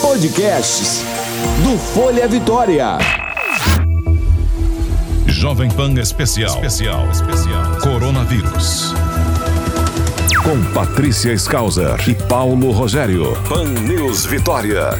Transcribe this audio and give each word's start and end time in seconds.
Podcasts 0.00 1.02
do 1.64 1.76
Folha 1.76 2.28
Vitória. 2.28 2.98
Jovem 5.26 5.68
Pan 5.68 5.92
Especial. 5.94 6.54
Especial. 6.64 7.10
Especial. 7.10 7.80
Coronavírus. 7.82 8.94
Com 10.44 10.72
Patrícia 10.72 11.32
Skauser 11.32 11.96
e 12.08 12.14
Paulo 12.14 12.70
Rogério. 12.70 13.24
Pan 13.48 13.64
News 13.64 14.24
Vitória. 14.24 14.90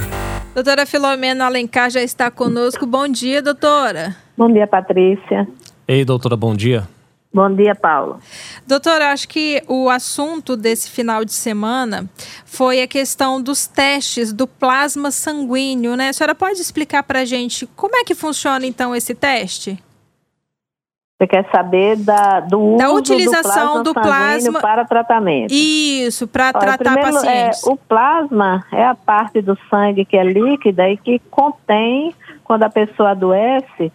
Doutora 0.52 0.84
Filomena 0.84 1.46
Alencar 1.46 1.88
já 1.88 2.02
está 2.02 2.28
conosco. 2.28 2.84
Bom 2.86 3.06
dia, 3.06 3.40
doutora. 3.40 4.16
Bom 4.36 4.52
dia, 4.52 4.66
Patrícia. 4.66 5.46
Ei, 5.86 6.04
doutora, 6.04 6.36
bom 6.36 6.56
dia. 6.56 6.88
Bom 7.32 7.54
dia, 7.54 7.74
Paulo. 7.74 8.18
Doutora, 8.66 9.12
acho 9.12 9.28
que 9.28 9.62
o 9.68 9.90
assunto 9.90 10.56
desse 10.56 10.90
final 10.90 11.24
de 11.24 11.32
semana 11.32 12.08
foi 12.44 12.80
a 12.80 12.86
questão 12.86 13.42
dos 13.42 13.66
testes 13.66 14.32
do 14.32 14.46
plasma 14.46 15.10
sanguíneo, 15.10 15.96
né? 15.96 16.08
A 16.08 16.12
senhora 16.12 16.34
pode 16.34 16.60
explicar 16.60 17.02
para 17.02 17.20
a 17.20 17.24
gente 17.24 17.66
como 17.76 17.96
é 17.96 18.04
que 18.04 18.14
funciona 18.14 18.64
então 18.64 18.94
esse 18.96 19.14
teste? 19.14 19.78
Você 21.18 21.26
quer 21.26 21.50
saber 21.50 21.96
da, 21.96 22.40
do 22.40 22.60
uso 22.60 22.76
da 22.76 22.90
utilização 22.90 23.82
do 23.82 23.94
plasma, 23.94 24.52
do 24.52 24.60
plasma 24.60 24.60
para 24.60 24.84
tratamento? 24.84 25.50
Isso, 25.50 26.28
para 26.28 26.52
tratar 26.52 26.92
primeiro, 26.92 27.12
pacientes. 27.12 27.66
É, 27.66 27.70
o 27.70 27.76
plasma 27.76 28.64
é 28.70 28.84
a 28.84 28.94
parte 28.94 29.40
do 29.40 29.58
sangue 29.70 30.04
que 30.04 30.14
é 30.14 30.22
líquida 30.22 30.90
e 30.90 30.98
que 30.98 31.18
contém, 31.30 32.14
quando 32.44 32.64
a 32.64 32.68
pessoa 32.68 33.12
adoece, 33.12 33.90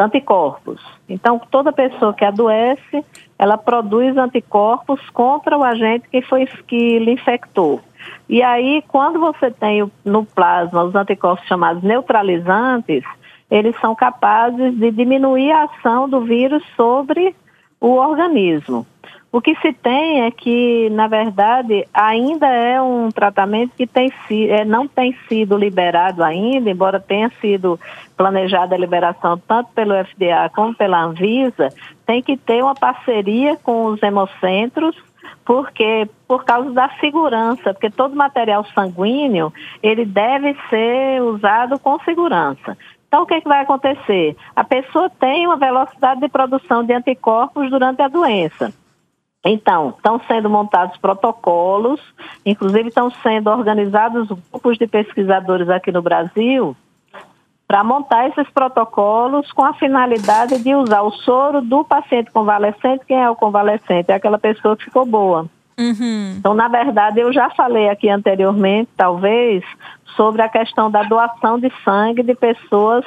anticorpos. 0.00 0.80
Então, 1.08 1.40
toda 1.50 1.72
pessoa 1.72 2.14
que 2.14 2.24
adoece, 2.24 3.04
ela 3.38 3.58
produz 3.58 4.16
anticorpos 4.16 5.00
contra 5.10 5.56
o 5.56 5.62
agente 5.62 6.08
que 6.08 6.22
foi 6.22 6.46
que 6.66 6.98
lhe 6.98 7.12
infectou. 7.12 7.80
E 8.28 8.42
aí, 8.42 8.82
quando 8.88 9.20
você 9.20 9.50
tem 9.50 9.90
no 10.04 10.24
plasma 10.24 10.84
os 10.84 10.94
anticorpos 10.94 11.46
chamados 11.46 11.82
neutralizantes, 11.82 13.04
eles 13.50 13.78
são 13.80 13.94
capazes 13.94 14.76
de 14.78 14.90
diminuir 14.90 15.50
a 15.50 15.64
ação 15.64 16.08
do 16.08 16.20
vírus 16.20 16.62
sobre 16.76 17.34
o 17.80 17.96
organismo. 17.96 18.86
O 19.32 19.40
que 19.40 19.54
se 19.56 19.72
tem 19.72 20.22
é 20.22 20.30
que, 20.32 20.90
na 20.90 21.06
verdade, 21.06 21.86
ainda 21.94 22.48
é 22.48 22.82
um 22.82 23.10
tratamento 23.10 23.72
que 23.76 23.86
tem, 23.86 24.12
é, 24.48 24.64
não 24.64 24.88
tem 24.88 25.16
sido 25.28 25.56
liberado 25.56 26.24
ainda, 26.24 26.68
embora 26.68 26.98
tenha 26.98 27.30
sido 27.40 27.78
planejada 28.16 28.74
a 28.74 28.78
liberação 28.78 29.40
tanto 29.46 29.70
pelo 29.72 29.94
FDA 30.04 30.50
como 30.52 30.74
pela 30.74 31.04
Anvisa, 31.04 31.68
tem 32.04 32.20
que 32.20 32.36
ter 32.36 32.60
uma 32.60 32.74
parceria 32.74 33.56
com 33.56 33.86
os 33.86 34.02
hemocentros, 34.02 34.96
porque 35.44 36.08
por 36.26 36.44
causa 36.44 36.72
da 36.72 36.88
segurança, 36.98 37.72
porque 37.72 37.88
todo 37.88 38.16
material 38.16 38.64
sanguíneo 38.74 39.52
ele 39.80 40.04
deve 40.04 40.56
ser 40.68 41.22
usado 41.22 41.78
com 41.78 42.00
segurança. 42.00 42.76
Então, 43.06 43.22
o 43.22 43.26
que, 43.26 43.34
é 43.34 43.40
que 43.40 43.48
vai 43.48 43.62
acontecer? 43.62 44.36
A 44.54 44.64
pessoa 44.64 45.08
tem 45.08 45.46
uma 45.46 45.56
velocidade 45.56 46.20
de 46.20 46.28
produção 46.28 46.84
de 46.84 46.92
anticorpos 46.92 47.70
durante 47.70 48.02
a 48.02 48.08
doença. 48.08 48.72
Então, 49.44 49.94
estão 49.96 50.20
sendo 50.28 50.50
montados 50.50 50.96
protocolos, 50.98 52.00
inclusive 52.44 52.88
estão 52.88 53.10
sendo 53.22 53.48
organizados 53.48 54.28
grupos 54.28 54.76
de 54.76 54.86
pesquisadores 54.86 55.68
aqui 55.68 55.90
no 55.90 56.02
Brasil 56.02 56.76
para 57.66 57.84
montar 57.84 58.28
esses 58.28 58.50
protocolos 58.50 59.50
com 59.52 59.64
a 59.64 59.72
finalidade 59.72 60.58
de 60.60 60.74
usar 60.74 61.02
o 61.02 61.12
soro 61.12 61.60
do 61.60 61.84
paciente 61.84 62.28
convalescente. 62.32 63.06
Quem 63.06 63.16
é 63.16 63.30
o 63.30 63.36
convalescente? 63.36 64.10
É 64.10 64.14
aquela 64.14 64.38
pessoa 64.38 64.76
que 64.76 64.86
ficou 64.86 65.06
boa. 65.06 65.46
Uhum. 65.78 66.34
Então, 66.36 66.52
na 66.52 66.66
verdade, 66.66 67.20
eu 67.20 67.32
já 67.32 67.48
falei 67.50 67.88
aqui 67.88 68.10
anteriormente, 68.10 68.90
talvez, 68.96 69.64
sobre 70.16 70.42
a 70.42 70.48
questão 70.48 70.90
da 70.90 71.04
doação 71.04 71.60
de 71.60 71.72
sangue 71.84 72.24
de 72.24 72.34
pessoas 72.34 73.04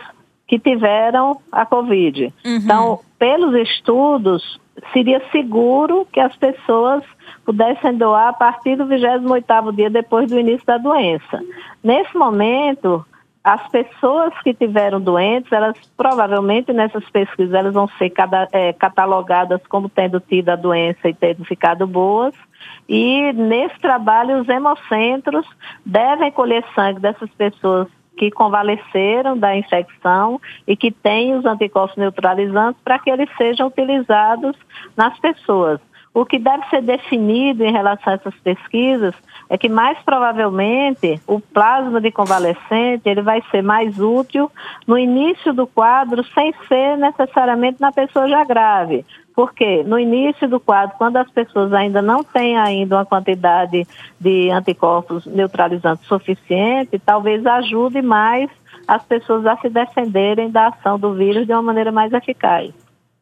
que 0.48 0.58
tiveram 0.58 1.42
a 1.52 1.66
Covid. 1.66 2.34
Uhum. 2.45 2.56
Então, 2.56 3.00
pelos 3.20 3.54
estudos, 3.67 4.59
seria 4.92 5.22
seguro 5.32 6.08
que 6.11 6.20
as 6.20 6.36
pessoas 6.36 7.04
pudessem 7.45 7.95
doar 7.98 8.30
a 8.30 8.34
partir 8.34 8.76
do 8.76 8.86
28º 8.86 9.76
dia 9.76 9.89
depois 9.89 10.30
do 10.30 10.39
início 10.39 10.66
da 10.66 10.78
doença. 10.78 11.42
Nesse 11.84 12.16
momento, 12.17 13.06
as 13.44 13.67
pessoas 13.70 14.33
que 14.42 14.54
tiveram 14.54 15.02
doentes, 15.02 15.52
elas 15.52 15.78
provavelmente 15.98 16.72
nessas 16.72 17.04
pesquisas 17.10 17.54
elas 17.54 17.73
vão 17.73 17.88
ser 17.98 18.10
cada, 18.10 18.48
é, 18.54 18.72
catalogadas 18.72 19.62
como 19.67 19.89
tendo 19.89 20.20
tido 20.22 20.50
a 20.50 20.56
doença 20.56 21.10
e 21.10 21.14
tendo 21.14 21.44
ficado 21.44 21.86
boas. 21.86 22.33
E 22.88 23.33
nesse 23.33 23.78
trabalho 23.80 24.42
os 24.42 24.48
hemocentros 24.48 25.45
devem 25.86 26.32
colher 26.32 26.64
sangue 26.73 27.02
dessas 27.02 27.30
pessoas 27.32 27.89
que 28.18 28.32
convalesceram 28.32 29.38
da 29.38 29.56
infecção 29.56 30.40
e 30.68 30.76
que 30.76 30.92
têm 30.92 31.36
os 31.36 31.46
anticorpos 31.46 31.98
neutralizantes 31.98 32.82
para 32.84 33.00
que 33.00 33.10
eles 33.10 33.30
sejam 33.38 33.68
utilizados 33.68 34.56
nas 34.96 35.18
pessoas. 35.20 35.80
O 36.14 36.26
que 36.26 36.38
deve 36.38 36.64
ser 36.70 36.84
definido 36.84 37.64
em 37.64 37.72
relação 37.72 38.14
a 38.14 38.16
essas 38.18 38.36
pesquisas 38.36 39.16
é 39.50 39.58
que 39.58 39.68
mais 39.68 39.98
provavelmente 40.04 41.20
o 41.26 41.40
plasma 41.40 42.00
de 42.00 42.12
convalescente 42.12 43.02
ele 43.10 43.24
vai 43.24 43.42
ser 43.50 43.64
mais 43.64 44.00
útil 44.00 44.52
no 44.86 44.95
início 44.95 45.52
do 45.54 45.66
quadro 45.66 46.24
sem 46.36 46.54
ser 46.68 46.98
necessariamente 46.98 47.82
na 47.82 47.92
pessoa 47.92 48.30
já 48.30 48.44
grave. 48.44 49.04
Porque 49.36 49.83
no 49.83 49.98
início 49.98 50.48
do 50.48 50.60
quadro, 50.60 50.95
quando 50.98 51.17
as 51.17 51.30
pessoas 51.32 51.73
ainda 51.73 52.02
não 52.02 52.23
têm 52.23 52.58
ainda 52.58 52.98
uma 52.98 53.05
quantidade 53.05 53.88
de 54.20 54.49
anticorpos 54.52 55.26
neutralizantes 55.26 56.05
suficiente, 56.08 57.02
talvez 57.04 57.45
ajude 57.45 58.02
mais 58.02 58.49
as 58.88 59.04
pessoas 59.04 59.45
a 59.45 59.58
se 59.58 59.70
defenderem 59.70 60.52
da 60.52 60.67
ação 60.67 60.99
do 60.99 61.14
vírus 61.14 61.48
de 61.48 61.54
uma 61.54 61.61
maneira 61.61 61.92
mais 61.92 62.11
eficaz. 62.14 62.71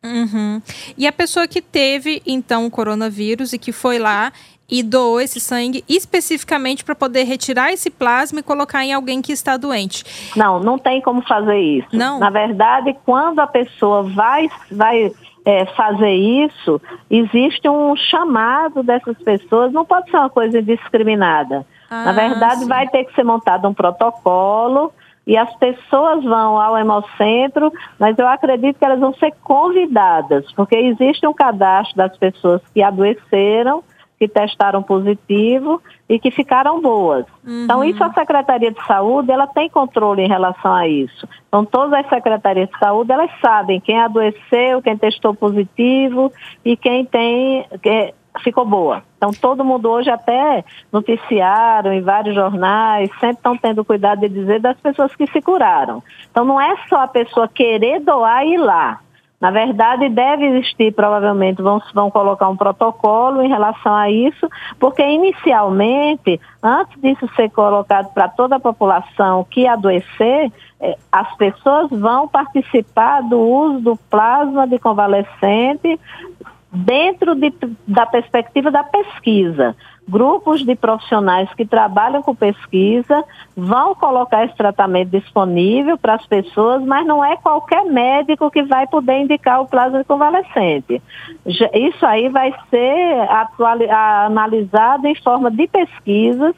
Uhum. 0.03 0.61
E 0.97 1.05
a 1.05 1.11
pessoa 1.11 1.47
que 1.47 1.61
teve, 1.61 2.21
então, 2.25 2.65
o 2.65 2.71
coronavírus 2.71 3.53
e 3.53 3.59
que 3.59 3.71
foi 3.71 3.99
lá 3.99 4.31
e 4.71 4.81
doou 4.81 5.19
esse 5.19 5.39
sangue 5.39 5.83
especificamente 5.87 6.83
para 6.83 6.95
poder 6.95 7.23
retirar 7.23 7.73
esse 7.73 7.89
plasma 7.89 8.39
e 8.39 8.43
colocar 8.43 8.83
em 8.85 8.93
alguém 8.93 9.21
que 9.21 9.33
está 9.33 9.57
doente. 9.57 10.31
Não, 10.35 10.59
não 10.59 10.79
tem 10.79 11.01
como 11.01 11.21
fazer 11.21 11.59
isso. 11.59 11.89
Não. 11.91 12.19
Na 12.19 12.29
verdade, 12.29 12.95
quando 13.05 13.39
a 13.39 13.47
pessoa 13.47 14.03
vai, 14.03 14.49
vai 14.71 15.11
é, 15.45 15.65
fazer 15.65 16.13
isso, 16.13 16.81
existe 17.09 17.67
um 17.67 17.95
chamado 17.95 18.83
dessas 18.83 19.17
pessoas, 19.17 19.71
não 19.71 19.85
pode 19.85 20.09
ser 20.09 20.17
uma 20.17 20.29
coisa 20.29 20.59
indiscriminada. 20.59 21.65
Ah, 21.89 22.05
Na 22.05 22.11
verdade, 22.11 22.61
sim. 22.61 22.67
vai 22.67 22.87
ter 22.87 23.05
que 23.05 23.13
ser 23.15 23.23
montado 23.23 23.67
um 23.67 23.73
protocolo 23.73 24.93
e 25.25 25.37
as 25.37 25.53
pessoas 25.55 26.23
vão 26.23 26.59
ao 26.59 26.77
hemocentro, 26.77 27.71
mas 27.99 28.17
eu 28.17 28.27
acredito 28.27 28.77
que 28.77 28.85
elas 28.85 28.99
vão 28.99 29.13
ser 29.15 29.31
convidadas, 29.43 30.51
porque 30.53 30.75
existe 30.75 31.27
um 31.27 31.33
cadastro 31.33 31.97
das 31.97 32.15
pessoas 32.17 32.61
que 32.73 32.81
adoeceram, 32.81 33.83
que 34.21 34.27
testaram 34.27 34.83
positivo 34.83 35.81
e 36.07 36.19
que 36.19 36.29
ficaram 36.29 36.79
boas. 36.79 37.25
Uhum. 37.43 37.63
Então, 37.63 37.83
isso 37.83 38.03
a 38.03 38.13
Secretaria 38.13 38.71
de 38.71 38.85
Saúde, 38.85 39.31
ela 39.31 39.47
tem 39.47 39.67
controle 39.67 40.21
em 40.21 40.27
relação 40.27 40.71
a 40.71 40.87
isso. 40.87 41.27
Então, 41.47 41.65
todas 41.65 41.91
as 41.93 42.07
secretarias 42.07 42.69
de 42.69 42.77
saúde, 42.77 43.11
elas 43.11 43.31
sabem 43.41 43.79
quem 43.79 43.99
adoeceu, 43.99 44.79
quem 44.83 44.95
testou 44.95 45.33
positivo 45.33 46.31
e 46.63 46.77
quem 46.77 47.03
tem, 47.03 47.65
ficou 48.43 48.63
boa. 48.63 49.01
Então, 49.17 49.31
todo 49.31 49.65
mundo 49.65 49.89
hoje 49.89 50.11
até 50.11 50.63
noticiaram 50.93 51.91
em 51.91 52.01
vários 52.01 52.35
jornais, 52.35 53.09
sempre 53.19 53.37
estão 53.37 53.57
tendo 53.57 53.83
cuidado 53.83 54.19
de 54.19 54.29
dizer 54.29 54.59
das 54.59 54.79
pessoas 54.79 55.15
que 55.15 55.25
se 55.25 55.41
curaram. 55.41 56.03
Então, 56.29 56.45
não 56.45 56.61
é 56.61 56.75
só 56.87 56.97
a 56.97 57.07
pessoa 57.07 57.47
querer 57.47 58.01
doar 58.01 58.45
e 58.45 58.53
ir 58.53 58.57
lá. 58.59 58.99
Na 59.41 59.49
verdade, 59.49 60.07
deve 60.07 60.45
existir, 60.45 60.93
provavelmente, 60.93 61.63
vão, 61.63 61.81
vão 61.95 62.11
colocar 62.11 62.47
um 62.47 62.55
protocolo 62.55 63.41
em 63.41 63.49
relação 63.49 63.91
a 63.95 64.07
isso, 64.07 64.47
porque 64.79 65.01
inicialmente, 65.01 66.39
antes 66.61 67.01
disso 67.01 67.27
ser 67.35 67.49
colocado 67.49 68.13
para 68.13 68.29
toda 68.29 68.57
a 68.57 68.59
população 68.59 69.43
que 69.49 69.67
adoecer, 69.67 70.51
eh, 70.79 70.95
as 71.11 71.35
pessoas 71.37 71.89
vão 71.89 72.27
participar 72.27 73.21
do 73.21 73.39
uso 73.39 73.79
do 73.79 73.95
plasma 74.11 74.67
de 74.67 74.77
convalescente 74.77 75.99
dentro 76.71 77.33
de, 77.33 77.51
da 77.87 78.05
perspectiva 78.05 78.69
da 78.69 78.83
pesquisa. 78.83 79.75
Grupos 80.09 80.65
de 80.65 80.75
profissionais 80.75 81.53
que 81.53 81.65
trabalham 81.65 82.21
com 82.21 82.35
pesquisa 82.35 83.23
vão 83.55 83.95
colocar 83.95 84.45
esse 84.45 84.55
tratamento 84.55 85.09
disponível 85.09 85.97
para 85.97 86.15
as 86.15 86.25
pessoas, 86.25 86.83
mas 86.83 87.05
não 87.05 87.23
é 87.23 87.37
qualquer 87.37 87.85
médico 87.85 88.51
que 88.51 88.63
vai 88.63 88.87
poder 88.87 89.21
indicar 89.21 89.61
o 89.61 89.67
plasma 89.67 90.03
convalescente. 90.03 91.01
Isso 91.45 92.05
aí 92.05 92.29
vai 92.29 92.53
ser 92.69 93.27
analisado 94.25 95.07
em 95.07 95.15
forma 95.15 95.49
de 95.51 95.67
pesquisas 95.67 96.55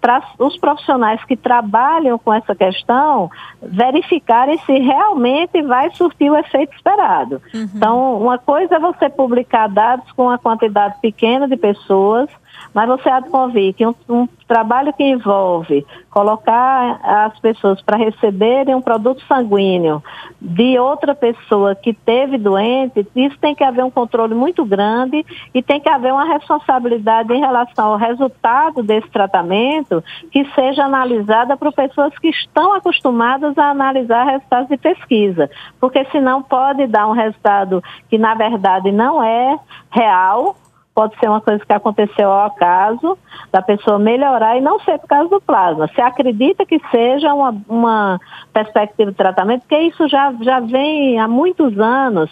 para 0.00 0.22
os 0.38 0.56
profissionais 0.56 1.22
que 1.24 1.36
trabalham 1.36 2.18
com 2.18 2.32
essa 2.32 2.54
questão 2.54 3.30
verificarem 3.62 4.58
se 4.58 4.78
realmente 4.78 5.62
vai 5.62 5.90
surtir 5.94 6.30
o 6.30 6.36
efeito 6.36 6.74
esperado. 6.74 7.42
Uhum. 7.54 7.68
Então, 7.74 8.20
uma 8.20 8.38
coisa 8.38 8.76
é 8.76 8.80
você 8.80 9.08
publicar 9.08 9.68
dados 9.68 10.10
com 10.12 10.24
uma 10.24 10.38
quantidade 10.38 10.98
pequena 11.00 11.48
de 11.48 11.56
pessoas, 11.56 12.28
Mas 12.76 12.88
você 12.88 13.08
há 13.08 13.20
de 13.20 13.30
convir 13.30 13.72
que 13.72 13.86
um, 13.86 13.94
um 14.06 14.28
trabalho 14.46 14.92
que 14.92 15.02
envolve 15.02 15.86
colocar 16.10 17.00
as 17.02 17.40
pessoas 17.40 17.80
para 17.80 17.96
receberem 17.96 18.74
um 18.74 18.82
produto 18.82 19.24
sanguíneo 19.26 20.04
de 20.38 20.78
outra 20.78 21.14
pessoa 21.14 21.74
que 21.74 21.94
teve 21.94 22.36
doente, 22.36 23.06
isso 23.16 23.38
tem 23.38 23.54
que 23.54 23.64
haver 23.64 23.82
um 23.82 23.90
controle 23.90 24.34
muito 24.34 24.62
grande 24.62 25.24
e 25.54 25.62
tem 25.62 25.80
que 25.80 25.88
haver 25.88 26.12
uma 26.12 26.26
responsabilidade 26.26 27.32
em 27.32 27.40
relação 27.40 27.92
ao 27.92 27.96
resultado 27.96 28.82
desse 28.82 29.08
tratamento 29.08 30.04
que 30.30 30.44
seja 30.54 30.84
analisada 30.84 31.56
por 31.56 31.72
pessoas 31.72 32.12
que 32.18 32.28
estão 32.28 32.74
acostumadas 32.74 33.56
a 33.56 33.70
analisar 33.70 34.24
resultados 34.24 34.68
de 34.68 34.76
pesquisa, 34.76 35.48
porque 35.80 36.04
senão 36.12 36.42
pode 36.42 36.86
dar 36.86 37.06
um 37.06 37.12
resultado 37.12 37.82
que 38.10 38.18
na 38.18 38.34
verdade 38.34 38.92
não 38.92 39.22
é 39.22 39.58
real 39.90 40.56
pode 40.96 41.14
ser 41.18 41.28
uma 41.28 41.42
coisa 41.42 41.62
que 41.62 41.72
aconteceu 41.74 42.32
ao 42.32 42.46
acaso, 42.46 43.18
da 43.52 43.60
pessoa 43.60 43.98
melhorar 43.98 44.56
e 44.56 44.62
não 44.62 44.80
ser 44.80 44.98
por 44.98 45.06
causa 45.06 45.28
do 45.28 45.42
plasma. 45.42 45.86
Se 45.88 46.00
acredita 46.00 46.64
que 46.64 46.80
seja 46.90 47.34
uma, 47.34 47.54
uma 47.68 48.18
perspectiva 48.50 49.10
de 49.10 49.16
tratamento, 49.16 49.60
porque 49.60 49.78
isso 49.78 50.08
já, 50.08 50.32
já 50.40 50.58
vem 50.58 51.20
há 51.20 51.28
muitos 51.28 51.78
anos, 51.78 52.30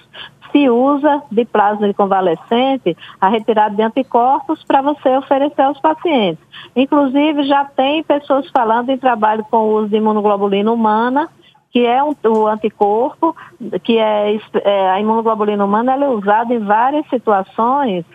se 0.51 0.71
usa 0.71 1.23
de 1.31 1.45
plasma 1.45 1.87
de 1.87 1.93
convalescente 1.93 2.97
a 3.21 3.29
retirada 3.29 3.77
de 3.77 3.83
anticorpos 3.83 4.65
para 4.65 4.81
você 4.81 5.15
oferecer 5.15 5.61
aos 5.61 5.79
pacientes. 5.81 6.43
Inclusive, 6.75 7.43
já 7.43 7.67
tem 7.67 8.03
pessoas 8.03 8.49
falando 8.49 8.89
em 8.89 8.97
trabalho 8.97 9.45
com 9.51 9.59
o 9.59 9.75
uso 9.81 9.89
de 9.89 9.97
imunoglobulina 9.97 10.73
humana, 10.73 11.29
que 11.71 11.85
é 11.85 12.03
um, 12.03 12.15
o 12.29 12.47
anticorpo, 12.47 13.37
que 13.83 13.99
é, 13.99 14.39
é 14.65 14.91
a 14.91 15.01
imunoglobulina 15.01 15.63
humana, 15.63 15.93
ela 15.93 16.07
é 16.07 16.09
usada 16.09 16.55
em 16.55 16.61
várias 16.61 17.07
situações 17.09 18.07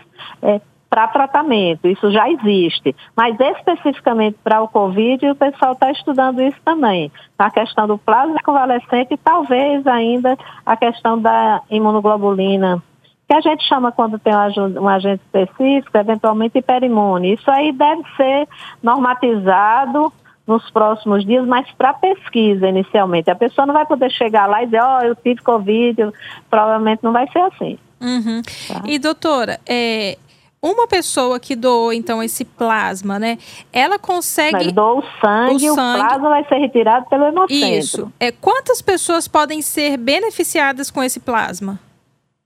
é, 0.42 0.62
para 0.90 1.08
tratamento, 1.08 1.88
isso 1.88 2.12
já 2.12 2.30
existe. 2.30 2.96
Mas 3.16 3.40
especificamente 3.40 4.38
para 4.44 4.62
o 4.62 4.68
Covid, 4.68 5.30
o 5.30 5.36
pessoal 5.36 5.74
está 5.74 5.92
estudando 5.92 6.42
isso 6.42 6.58
também. 6.66 7.12
A 7.38 7.52
questão 7.52 7.88
do 7.88 7.98
plasma 7.98 8.40
convalescente 8.44 9.14
e 9.14 9.18
talvez 9.18 9.86
ainda 9.86 10.38
a 10.66 10.76
questão 10.76 11.20
da 11.20 11.62
imunoglobulina, 11.70 12.82
que 13.28 13.36
a 13.36 13.42
gente 13.42 13.64
chama 13.68 13.92
quando 13.92 14.18
tem 14.18 14.34
um 14.80 14.90
agente 14.90 15.22
específico, 15.24 15.96
eventualmente 15.96 16.58
hiperimune. 16.58 17.34
Isso 17.34 17.50
aí 17.52 17.72
deve 17.72 18.02
ser 18.18 18.48
normatizado 18.82 20.12
nos 20.48 20.68
próximos 20.72 21.24
dias, 21.24 21.46
mas 21.46 21.72
para 21.74 21.94
pesquisa 21.94 22.68
inicialmente. 22.68 23.30
A 23.30 23.36
pessoa 23.36 23.68
não 23.68 23.74
vai 23.76 23.86
poder 23.86 24.10
chegar 24.10 24.48
lá 24.48 24.64
e 24.64 24.66
dizer, 24.66 24.82
ó, 24.82 24.98
oh, 24.98 25.06
eu 25.06 25.16
tive 25.16 25.44
Covid, 25.44 26.10
provavelmente 26.50 27.04
não 27.04 27.14
vai 27.14 27.28
ser 27.30 27.38
assim. 27.42 27.78
Uhum. 28.02 28.42
Tá? 28.68 28.84
E 28.86 28.98
doutora, 28.98 29.60
é, 29.68 30.18
uma 30.62 30.88
pessoa 30.88 31.40
que 31.40 31.56
doou 31.56 31.94
então 31.94 32.22
esse 32.22 32.44
plasma, 32.44 33.18
né? 33.18 33.38
Ela 33.72 33.98
consegue. 33.98 34.66
Mas 34.66 34.72
doou 34.72 35.00
o 35.00 35.04
sangue, 35.22 35.70
o, 35.70 35.76
sangue... 35.76 36.02
o 36.02 36.06
plasma 36.06 36.30
vai 36.30 36.46
ser 36.46 36.56
retirado 36.56 37.06
pelo 37.08 37.26
hemocentro. 37.26 37.78
Isso. 37.78 38.14
É, 38.20 38.32
quantas 38.32 38.82
pessoas 38.82 39.28
podem 39.28 39.62
ser 39.62 39.98
beneficiadas 39.98 40.92
com 40.92 41.04
esse 41.04 41.20
plasma? 41.20 41.80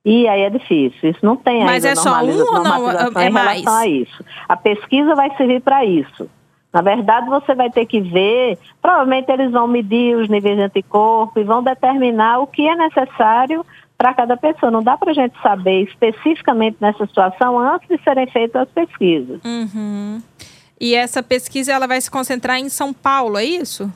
E 0.05 0.27
aí 0.27 0.41
é 0.41 0.49
difícil, 0.49 1.11
isso 1.11 1.25
não 1.25 1.37
tem 1.37 1.63
Mas 1.63 1.85
ainda 1.85 1.89
é 1.89 1.95
só 1.95 2.21
um 2.21 2.39
ou 2.39 2.61
não? 2.61 2.89
É 3.21 3.27
em 3.27 3.31
mais? 3.31 3.61
relação 3.61 3.75
a 3.75 3.87
isso. 3.87 4.25
A 4.49 4.57
pesquisa 4.57 5.15
vai 5.15 5.33
servir 5.37 5.61
para 5.61 5.85
isso. 5.85 6.29
Na 6.73 6.81
verdade, 6.81 7.29
você 7.29 7.55
vai 7.55 7.69
ter 7.69 7.85
que 7.85 8.01
ver, 8.01 8.57
provavelmente 8.81 9.31
eles 9.31 9.51
vão 9.51 9.67
medir 9.67 10.17
os 10.17 10.27
níveis 10.27 10.57
de 10.57 10.63
anticorpo 10.63 11.39
e 11.39 11.43
vão 11.43 11.63
determinar 11.63 12.39
o 12.39 12.47
que 12.47 12.67
é 12.67 12.75
necessário 12.75 13.63
para 14.03 14.13
cada 14.13 14.35
pessoa. 14.35 14.69
Não 14.69 14.83
dá 14.83 14.97
para 14.97 15.11
a 15.11 15.13
gente 15.13 15.33
saber 15.41 15.83
especificamente 15.83 16.75
nessa 16.81 17.05
situação 17.07 17.57
antes 17.57 17.87
de 17.87 17.97
serem 18.03 18.27
feitas 18.27 18.63
as 18.63 18.69
pesquisas. 18.69 19.39
Uhum. 19.45 20.21
E 20.79 20.93
essa 20.93 21.23
pesquisa 21.23 21.71
ela 21.71 21.87
vai 21.87 22.01
se 22.01 22.11
concentrar 22.11 22.57
em 22.57 22.67
São 22.67 22.91
Paulo, 22.91 23.37
é 23.37 23.45
isso? 23.45 23.89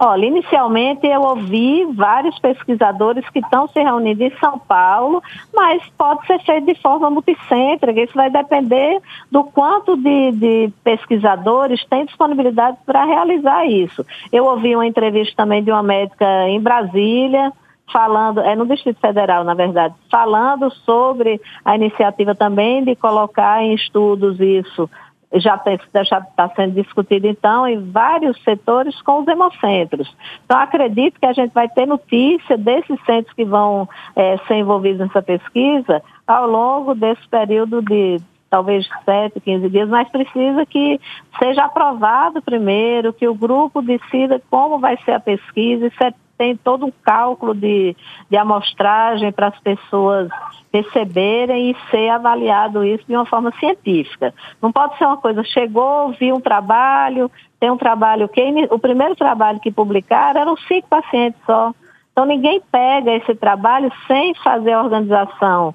Olha, 0.00 0.26
inicialmente 0.26 1.04
eu 1.08 1.22
ouvi 1.22 1.84
vários 1.86 2.38
pesquisadores 2.38 3.28
que 3.30 3.40
estão 3.40 3.66
se 3.66 3.82
reunindo 3.82 4.22
em 4.22 4.30
São 4.38 4.56
Paulo, 4.56 5.20
mas 5.52 5.82
pode 5.98 6.24
ser 6.24 6.38
feito 6.44 6.66
de 6.66 6.80
forma 6.80 7.10
multicêntrica. 7.10 8.00
Isso 8.00 8.14
vai 8.14 8.30
depender 8.30 9.00
do 9.28 9.42
quanto 9.42 9.96
de, 9.96 10.30
de 10.30 10.72
pesquisadores 10.84 11.84
têm 11.86 12.06
disponibilidade 12.06 12.76
para 12.86 13.04
realizar 13.04 13.66
isso. 13.66 14.06
Eu 14.30 14.44
ouvi 14.44 14.76
uma 14.76 14.86
entrevista 14.86 15.34
também 15.38 15.64
de 15.64 15.72
uma 15.72 15.82
médica 15.82 16.48
em 16.48 16.60
Brasília, 16.60 17.52
falando, 17.92 18.40
é 18.40 18.54
no 18.54 18.66
Distrito 18.66 19.00
Federal, 19.00 19.44
na 19.44 19.54
verdade, 19.54 19.94
falando 20.10 20.70
sobre 20.84 21.40
a 21.64 21.74
iniciativa 21.74 22.34
também 22.34 22.84
de 22.84 22.94
colocar 22.96 23.62
em 23.62 23.74
estudos 23.74 24.38
isso 24.40 24.88
já 25.34 25.60
está 25.66 26.48
sendo 26.56 26.82
discutido, 26.82 27.26
então, 27.26 27.66
em 27.66 27.90
vários 27.90 28.42
setores 28.42 29.00
com 29.02 29.20
os 29.20 29.28
hemocentros. 29.28 30.08
Então, 30.44 30.58
acredito 30.58 31.20
que 31.20 31.26
a 31.26 31.32
gente 31.32 31.52
vai 31.52 31.68
ter 31.68 31.86
notícia 31.86 32.56
desses 32.56 32.98
centros 33.04 33.34
que 33.34 33.44
vão 33.44 33.86
é, 34.16 34.38
ser 34.46 34.54
envolvidos 34.54 35.00
nessa 35.00 35.20
pesquisa 35.20 36.02
ao 36.26 36.48
longo 36.48 36.94
desse 36.94 37.28
período 37.28 37.82
de 37.82 38.18
talvez 38.48 38.88
7, 39.04 39.38
15 39.40 39.68
dias, 39.68 39.88
mas 39.90 40.08
precisa 40.08 40.64
que 40.64 40.98
seja 41.38 41.64
aprovado 41.64 42.40
primeiro, 42.40 43.12
que 43.12 43.28
o 43.28 43.34
grupo 43.34 43.82
decida 43.82 44.40
como 44.50 44.78
vai 44.78 44.96
ser 45.04 45.12
a 45.12 45.20
pesquisa, 45.20 45.86
isso 45.86 46.02
é 46.02 46.14
tem 46.38 46.56
todo 46.56 46.86
um 46.86 46.92
cálculo 47.02 47.52
de, 47.52 47.96
de 48.30 48.36
amostragem 48.36 49.32
para 49.32 49.48
as 49.48 49.58
pessoas 49.58 50.28
receberem 50.72 51.70
e 51.70 51.76
ser 51.90 52.08
avaliado 52.10 52.84
isso 52.84 53.04
de 53.06 53.16
uma 53.16 53.26
forma 53.26 53.52
científica. 53.58 54.32
Não 54.62 54.70
pode 54.70 54.96
ser 54.96 55.06
uma 55.06 55.16
coisa, 55.16 55.42
chegou, 55.42 56.12
viu 56.12 56.36
um 56.36 56.40
trabalho, 56.40 57.30
tem 57.58 57.70
um 57.70 57.76
trabalho 57.76 58.30
o 58.70 58.78
primeiro 58.78 59.16
trabalho 59.16 59.58
que 59.58 59.72
publicaram 59.72 60.40
eram 60.40 60.56
cinco 60.56 60.88
pacientes 60.88 61.40
só. 61.44 61.74
Então 62.12 62.24
ninguém 62.24 62.60
pega 62.70 63.12
esse 63.14 63.34
trabalho 63.34 63.90
sem 64.06 64.34
fazer 64.36 64.72
a 64.72 64.82
organização 64.82 65.74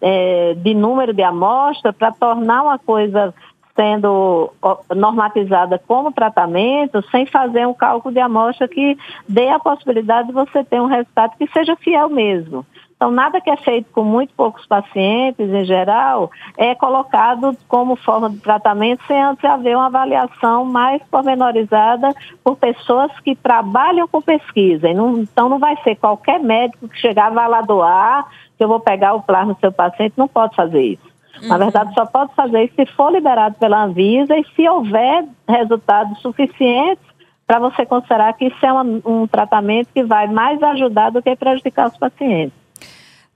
é, 0.00 0.54
de 0.54 0.74
número 0.74 1.14
de 1.14 1.22
amostra 1.22 1.92
para 1.92 2.10
tornar 2.12 2.62
uma 2.62 2.78
coisa 2.78 3.34
sendo 3.76 4.52
normatizada 4.94 5.80
como 5.86 6.12
tratamento, 6.12 7.02
sem 7.10 7.26
fazer 7.26 7.66
um 7.66 7.74
cálculo 7.74 8.12
de 8.12 8.20
amostra 8.20 8.68
que 8.68 8.96
dê 9.28 9.48
a 9.48 9.58
possibilidade 9.58 10.28
de 10.28 10.34
você 10.34 10.62
ter 10.64 10.80
um 10.80 10.86
resultado 10.86 11.36
que 11.36 11.46
seja 11.48 11.76
fiel 11.76 12.08
mesmo. 12.08 12.66
Então, 13.00 13.10
nada 13.10 13.40
que 13.40 13.48
é 13.48 13.56
feito 13.56 13.90
com 13.92 14.04
muito 14.04 14.34
poucos 14.34 14.66
pacientes, 14.66 15.48
em 15.48 15.64
geral, 15.64 16.30
é 16.54 16.74
colocado 16.74 17.56
como 17.66 17.96
forma 17.96 18.28
de 18.28 18.36
tratamento 18.40 19.02
sem 19.06 19.22
antes 19.22 19.42
haver 19.42 19.74
uma 19.74 19.86
avaliação 19.86 20.66
mais 20.66 21.02
pormenorizada 21.04 22.14
por 22.44 22.58
pessoas 22.58 23.10
que 23.20 23.34
trabalham 23.34 24.06
com 24.06 24.20
pesquisa. 24.20 24.86
Então, 24.90 25.48
não 25.48 25.58
vai 25.58 25.78
ser 25.82 25.94
qualquer 25.96 26.40
médico 26.40 26.88
que 26.88 26.98
chegar 26.98 27.30
vai 27.30 27.48
lá 27.48 27.62
doar, 27.62 28.26
que 28.58 28.62
eu 28.62 28.68
vou 28.68 28.80
pegar 28.80 29.14
o 29.14 29.22
plasma 29.22 29.54
do 29.54 29.60
seu 29.60 29.72
paciente, 29.72 30.12
não 30.18 30.28
pode 30.28 30.54
fazer 30.54 30.82
isso. 30.82 31.09
Uhum. 31.40 31.48
Na 31.48 31.58
verdade, 31.58 31.94
só 31.94 32.06
pode 32.06 32.34
fazer 32.34 32.64
isso 32.64 32.74
se 32.74 32.86
for 32.86 33.12
liberado 33.12 33.56
pela 33.58 33.84
Anvisa 33.84 34.36
e 34.36 34.44
se 34.54 34.68
houver 34.68 35.24
resultados 35.48 36.20
suficientes 36.20 37.04
para 37.46 37.58
você 37.58 37.84
considerar 37.84 38.32
que 38.34 38.46
isso 38.46 38.64
é 38.64 38.72
uma, 38.72 38.84
um 39.04 39.26
tratamento 39.26 39.88
que 39.92 40.04
vai 40.04 40.28
mais 40.28 40.62
ajudar 40.62 41.10
do 41.10 41.22
que 41.22 41.34
prejudicar 41.34 41.88
os 41.88 41.96
pacientes. 41.96 42.59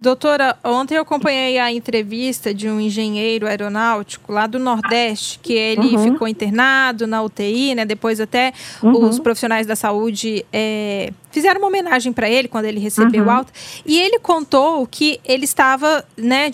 Doutora, 0.04 0.54
ontem 0.62 0.96
eu 0.96 1.00
acompanhei 1.00 1.58
a 1.58 1.72
entrevista 1.72 2.52
de 2.52 2.68
um 2.68 2.78
engenheiro 2.78 3.46
aeronáutico 3.46 4.30
lá 4.30 4.46
do 4.46 4.58
Nordeste, 4.58 5.38
que 5.42 5.54
ele 5.54 5.96
uhum. 5.96 6.12
ficou 6.12 6.28
internado 6.28 7.06
na 7.06 7.22
UTI, 7.22 7.74
né? 7.74 7.86
Depois 7.86 8.20
até 8.20 8.52
uhum. 8.82 9.08
os 9.08 9.18
profissionais 9.18 9.66
da 9.66 9.74
saúde 9.74 10.44
é, 10.52 11.10
fizeram 11.30 11.58
uma 11.58 11.68
homenagem 11.68 12.12
para 12.12 12.28
ele 12.28 12.48
quando 12.48 12.66
ele 12.66 12.78
recebeu 12.78 13.24
uhum. 13.24 13.30
alta. 13.30 13.50
E 13.86 13.98
ele 13.98 14.18
contou 14.18 14.86
que 14.86 15.18
ele 15.24 15.46
estava, 15.46 16.04
né, 16.18 16.50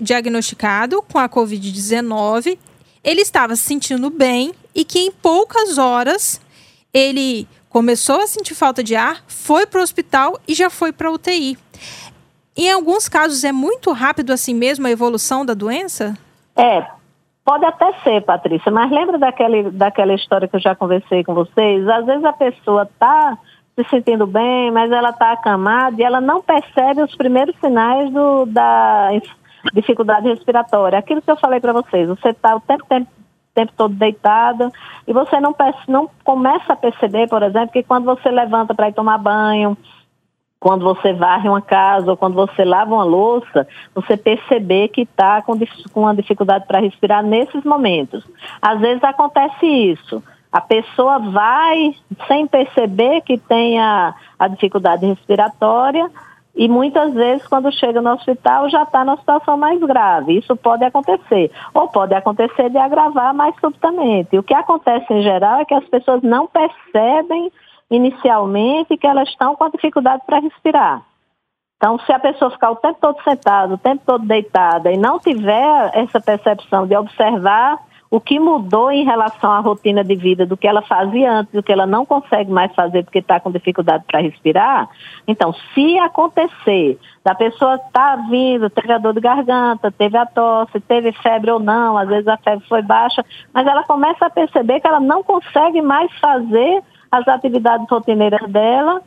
diagnosticado 0.00 1.00
com 1.00 1.20
a 1.20 1.28
Covid-19, 1.28 2.58
ele 3.04 3.20
estava 3.20 3.54
se 3.54 3.62
sentindo 3.62 4.10
bem 4.10 4.52
e 4.74 4.84
que 4.84 4.98
em 4.98 5.12
poucas 5.12 5.78
horas 5.78 6.40
ele 6.92 7.46
começou 7.68 8.22
a 8.22 8.26
sentir 8.26 8.56
falta 8.56 8.82
de 8.82 8.96
ar, 8.96 9.22
foi 9.28 9.66
para 9.66 9.78
o 9.78 9.84
hospital 9.84 10.40
e 10.48 10.52
já 10.52 10.68
foi 10.68 10.90
para 10.90 11.06
a 11.06 11.12
UTI. 11.12 11.56
Em 12.58 12.72
alguns 12.72 13.08
casos 13.08 13.44
é 13.44 13.52
muito 13.52 13.92
rápido 13.92 14.32
assim 14.32 14.52
mesmo 14.52 14.84
a 14.88 14.90
evolução 14.90 15.46
da 15.46 15.54
doença? 15.54 16.18
É, 16.56 16.84
pode 17.44 17.64
até 17.64 17.92
ser, 18.02 18.20
Patrícia, 18.22 18.72
mas 18.72 18.90
lembra 18.90 19.16
daquela, 19.16 19.70
daquela 19.70 20.12
história 20.12 20.48
que 20.48 20.56
eu 20.56 20.60
já 20.60 20.74
conversei 20.74 21.22
com 21.22 21.34
vocês? 21.34 21.86
Às 21.86 22.04
vezes 22.04 22.24
a 22.24 22.32
pessoa 22.32 22.82
está 22.82 23.38
se 23.76 23.88
sentindo 23.88 24.26
bem, 24.26 24.72
mas 24.72 24.90
ela 24.90 25.10
está 25.10 25.30
acamada 25.30 25.94
e 26.00 26.02
ela 26.02 26.20
não 26.20 26.42
percebe 26.42 27.00
os 27.00 27.14
primeiros 27.14 27.54
sinais 27.60 28.12
do, 28.12 28.44
da 28.46 29.10
dificuldade 29.72 30.26
respiratória. 30.26 30.98
Aquilo 30.98 31.22
que 31.22 31.30
eu 31.30 31.36
falei 31.36 31.60
para 31.60 31.72
vocês, 31.72 32.08
você 32.08 32.30
está 32.30 32.56
o 32.56 32.60
tempo, 32.60 32.84
tempo, 32.88 33.08
tempo 33.54 33.72
todo 33.76 33.94
deitado 33.94 34.72
e 35.06 35.12
você 35.12 35.38
não, 35.38 35.54
não 35.86 36.10
começa 36.24 36.72
a 36.72 36.76
perceber, 36.76 37.28
por 37.28 37.44
exemplo, 37.44 37.70
que 37.70 37.84
quando 37.84 38.06
você 38.06 38.28
levanta 38.28 38.74
para 38.74 38.88
ir 38.88 38.94
tomar 38.94 39.18
banho, 39.18 39.78
quando 40.60 40.84
você 40.84 41.12
varre 41.12 41.48
uma 41.48 41.62
casa 41.62 42.10
ou 42.10 42.16
quando 42.16 42.34
você 42.34 42.64
lava 42.64 42.94
uma 42.94 43.04
louça, 43.04 43.66
você 43.94 44.16
perceber 44.16 44.88
que 44.88 45.02
está 45.02 45.40
com, 45.42 45.56
com 45.92 46.00
uma 46.00 46.14
dificuldade 46.14 46.66
para 46.66 46.80
respirar 46.80 47.22
nesses 47.22 47.62
momentos. 47.64 48.24
Às 48.60 48.80
vezes 48.80 49.02
acontece 49.04 49.66
isso. 49.66 50.22
A 50.50 50.60
pessoa 50.60 51.18
vai 51.18 51.94
sem 52.26 52.46
perceber 52.46 53.20
que 53.20 53.38
tem 53.38 53.78
a, 53.78 54.14
a 54.38 54.48
dificuldade 54.48 55.06
respiratória 55.06 56.10
e 56.56 56.66
muitas 56.66 57.14
vezes 57.14 57.46
quando 57.46 57.70
chega 57.70 58.02
no 58.02 58.10
hospital 58.10 58.68
já 58.68 58.82
está 58.82 59.04
numa 59.04 59.18
situação 59.18 59.56
mais 59.56 59.78
grave. 59.78 60.38
Isso 60.38 60.56
pode 60.56 60.82
acontecer. 60.84 61.52
Ou 61.72 61.86
pode 61.86 62.14
acontecer 62.14 62.68
de 62.70 62.78
agravar 62.78 63.32
mais 63.32 63.54
subitamente. 63.60 64.36
O 64.36 64.42
que 64.42 64.54
acontece 64.54 65.06
em 65.12 65.22
geral 65.22 65.60
é 65.60 65.64
que 65.64 65.74
as 65.74 65.84
pessoas 65.84 66.20
não 66.22 66.48
percebem 66.48 67.52
inicialmente 67.90 68.96
que 68.96 69.06
elas 69.06 69.28
estão 69.28 69.54
com 69.56 69.70
dificuldade 69.70 70.22
para 70.26 70.40
respirar. 70.40 71.02
Então, 71.76 71.98
se 72.00 72.12
a 72.12 72.18
pessoa 72.18 72.50
ficar 72.50 72.72
o 72.72 72.76
tempo 72.76 72.98
todo 73.00 73.22
sentada, 73.22 73.74
o 73.74 73.78
tempo 73.78 74.02
todo 74.04 74.26
deitada 74.26 74.90
e 74.90 74.96
não 74.96 75.18
tiver 75.20 75.90
essa 75.94 76.20
percepção 76.20 76.86
de 76.86 76.96
observar 76.96 77.78
o 78.10 78.20
que 78.20 78.40
mudou 78.40 78.90
em 78.90 79.04
relação 79.04 79.52
à 79.52 79.60
rotina 79.60 80.02
de 80.02 80.16
vida 80.16 80.46
do 80.46 80.56
que 80.56 80.66
ela 80.66 80.82
fazia 80.82 81.30
antes, 81.30 81.52
do 81.52 81.62
que 81.62 81.70
ela 81.70 81.86
não 81.86 82.06
consegue 82.06 82.50
mais 82.50 82.74
fazer 82.74 83.04
porque 83.04 83.18
está 83.18 83.38
com 83.38 83.52
dificuldade 83.52 84.04
para 84.06 84.20
respirar. 84.20 84.88
Então, 85.26 85.52
se 85.74 85.98
acontecer 85.98 86.98
da 87.22 87.34
pessoa 87.34 87.74
estar 87.74 88.16
tá 88.16 88.26
vindo, 88.28 88.70
teve 88.70 88.98
dor 88.98 89.12
de 89.12 89.20
garganta, 89.20 89.92
teve 89.92 90.16
a 90.16 90.24
tosse, 90.24 90.80
teve 90.80 91.12
febre 91.12 91.50
ou 91.50 91.60
não, 91.60 91.98
às 91.98 92.08
vezes 92.08 92.26
a 92.26 92.38
febre 92.38 92.66
foi 92.66 92.82
baixa, 92.82 93.24
mas 93.52 93.66
ela 93.66 93.84
começa 93.84 94.26
a 94.26 94.30
perceber 94.30 94.80
que 94.80 94.88
ela 94.88 95.00
não 95.00 95.22
consegue 95.22 95.82
mais 95.82 96.10
fazer 96.18 96.82
as 97.10 97.26
atividades 97.28 97.88
rotineiras 97.88 98.48
dela, 98.50 99.02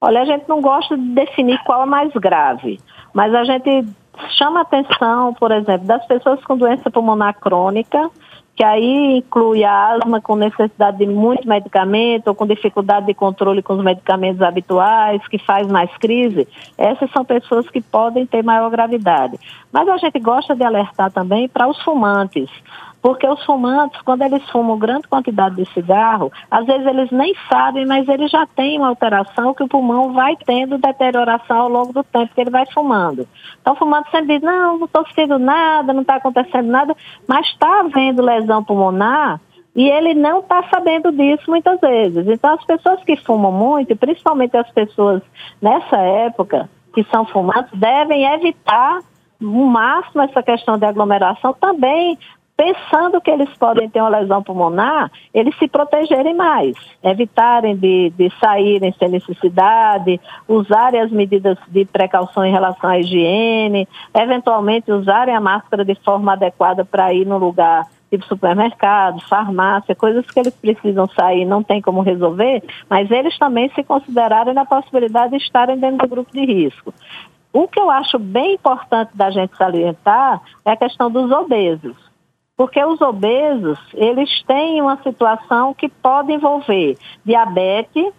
Olha, 0.00 0.22
a 0.22 0.24
gente 0.24 0.48
não 0.48 0.60
gosta 0.60 0.96
de 0.96 1.08
definir 1.08 1.58
qual 1.64 1.82
é 1.82 1.86
mais 1.86 2.12
grave, 2.12 2.78
mas 3.12 3.34
a 3.34 3.44
gente 3.44 3.84
chama 4.36 4.60
atenção, 4.60 5.34
por 5.34 5.50
exemplo, 5.50 5.86
das 5.86 6.04
pessoas 6.06 6.42
com 6.44 6.56
doença 6.56 6.90
pulmonar 6.90 7.34
crônica, 7.40 8.10
que 8.58 8.64
aí 8.64 9.18
inclui 9.18 9.62
a 9.62 9.92
asma 9.92 10.20
com 10.20 10.34
necessidade 10.34 10.98
de 10.98 11.06
muito 11.06 11.48
medicamento 11.48 12.26
ou 12.26 12.34
com 12.34 12.44
dificuldade 12.44 13.06
de 13.06 13.14
controle 13.14 13.62
com 13.62 13.74
os 13.74 13.84
medicamentos 13.84 14.42
habituais, 14.42 15.24
que 15.28 15.38
faz 15.38 15.68
mais 15.68 15.96
crise, 15.98 16.48
essas 16.76 17.08
são 17.12 17.24
pessoas 17.24 17.70
que 17.70 17.80
podem 17.80 18.26
ter 18.26 18.42
maior 18.42 18.68
gravidade. 18.68 19.38
Mas 19.72 19.88
a 19.88 19.96
gente 19.98 20.18
gosta 20.18 20.56
de 20.56 20.64
alertar 20.64 21.12
também 21.12 21.48
para 21.48 21.68
os 21.68 21.80
fumantes. 21.82 22.50
Porque 23.00 23.26
os 23.26 23.44
fumantes, 23.44 24.00
quando 24.02 24.22
eles 24.22 24.42
fumam 24.50 24.78
grande 24.78 25.06
quantidade 25.06 25.54
de 25.54 25.72
cigarro, 25.72 26.32
às 26.50 26.66
vezes 26.66 26.86
eles 26.86 27.10
nem 27.10 27.32
sabem, 27.48 27.86
mas 27.86 28.08
eles 28.08 28.30
já 28.30 28.46
têm 28.46 28.78
uma 28.78 28.88
alteração 28.88 29.54
que 29.54 29.62
o 29.62 29.68
pulmão 29.68 30.12
vai 30.12 30.36
tendo 30.44 30.78
deterioração 30.78 31.58
ao 31.58 31.68
longo 31.68 31.92
do 31.92 32.02
tempo 32.02 32.34
que 32.34 32.40
ele 32.40 32.50
vai 32.50 32.66
fumando. 32.72 33.26
Então 33.60 33.74
o 33.74 33.76
fumante 33.76 34.10
sempre 34.10 34.38
diz, 34.38 34.42
não, 34.42 34.78
não 34.78 34.86
estou 34.86 35.06
sentindo 35.06 35.38
nada, 35.38 35.92
não 35.92 36.02
está 36.02 36.16
acontecendo 36.16 36.68
nada, 36.68 36.96
mas 37.26 37.46
está 37.46 37.80
havendo 37.80 38.22
lesão 38.22 38.64
pulmonar 38.64 39.40
e 39.76 39.88
ele 39.88 40.12
não 40.14 40.40
está 40.40 40.64
sabendo 40.68 41.12
disso 41.12 41.44
muitas 41.48 41.80
vezes. 41.80 42.26
Então 42.26 42.54
as 42.54 42.64
pessoas 42.64 43.02
que 43.04 43.16
fumam 43.16 43.52
muito, 43.52 43.94
principalmente 43.96 44.56
as 44.56 44.68
pessoas 44.72 45.22
nessa 45.62 45.98
época 45.98 46.68
que 46.92 47.04
são 47.12 47.24
fumantes, 47.26 47.70
devem 47.78 48.24
evitar 48.24 48.98
o 49.40 49.66
máximo 49.66 50.22
essa 50.22 50.42
questão 50.42 50.76
de 50.76 50.84
aglomeração 50.84 51.54
também 51.60 52.18
pensando 52.58 53.20
que 53.20 53.30
eles 53.30 53.48
podem 53.56 53.88
ter 53.88 54.00
uma 54.00 54.18
lesão 54.18 54.42
pulmonar, 54.42 55.12
eles 55.32 55.56
se 55.58 55.68
protegerem 55.68 56.34
mais, 56.34 56.76
evitarem 57.04 57.76
de, 57.76 58.12
de 58.18 58.32
saírem 58.40 58.92
sem 58.98 59.08
necessidade, 59.08 60.20
usarem 60.48 61.00
as 61.00 61.12
medidas 61.12 61.56
de 61.68 61.84
precaução 61.84 62.44
em 62.44 62.50
relação 62.50 62.90
à 62.90 62.98
higiene, 62.98 63.86
eventualmente 64.12 64.90
usarem 64.90 65.36
a 65.36 65.40
máscara 65.40 65.84
de 65.84 65.94
forma 65.94 66.32
adequada 66.32 66.84
para 66.84 67.14
ir 67.14 67.24
no 67.24 67.38
lugar 67.38 67.86
tipo 68.10 68.24
supermercado, 68.24 69.20
farmácia, 69.28 69.94
coisas 69.94 70.28
que 70.28 70.40
eles 70.40 70.54
precisam 70.54 71.06
sair, 71.08 71.44
não 71.44 71.62
tem 71.62 71.80
como 71.80 72.00
resolver, 72.00 72.64
mas 72.90 73.08
eles 73.08 73.38
também 73.38 73.70
se 73.70 73.84
considerarem 73.84 74.54
na 74.54 74.64
possibilidade 74.64 75.30
de 75.30 75.44
estarem 75.44 75.78
dentro 75.78 75.98
do 75.98 76.10
grupo 76.10 76.32
de 76.32 76.44
risco. 76.44 76.92
O 77.52 77.68
que 77.68 77.78
eu 77.78 77.88
acho 77.88 78.18
bem 78.18 78.54
importante 78.54 79.10
da 79.14 79.30
gente 79.30 79.56
salientar 79.56 80.40
é 80.64 80.72
a 80.72 80.76
questão 80.76 81.10
dos 81.10 81.30
obesos 81.30 82.07
porque 82.58 82.84
os 82.84 83.00
obesos, 83.00 83.78
eles 83.94 84.42
têm 84.42 84.82
uma 84.82 85.00
situação 85.00 85.72
que 85.72 85.88
pode 85.88 86.32
envolver 86.32 86.98
diabetes, 87.24 88.12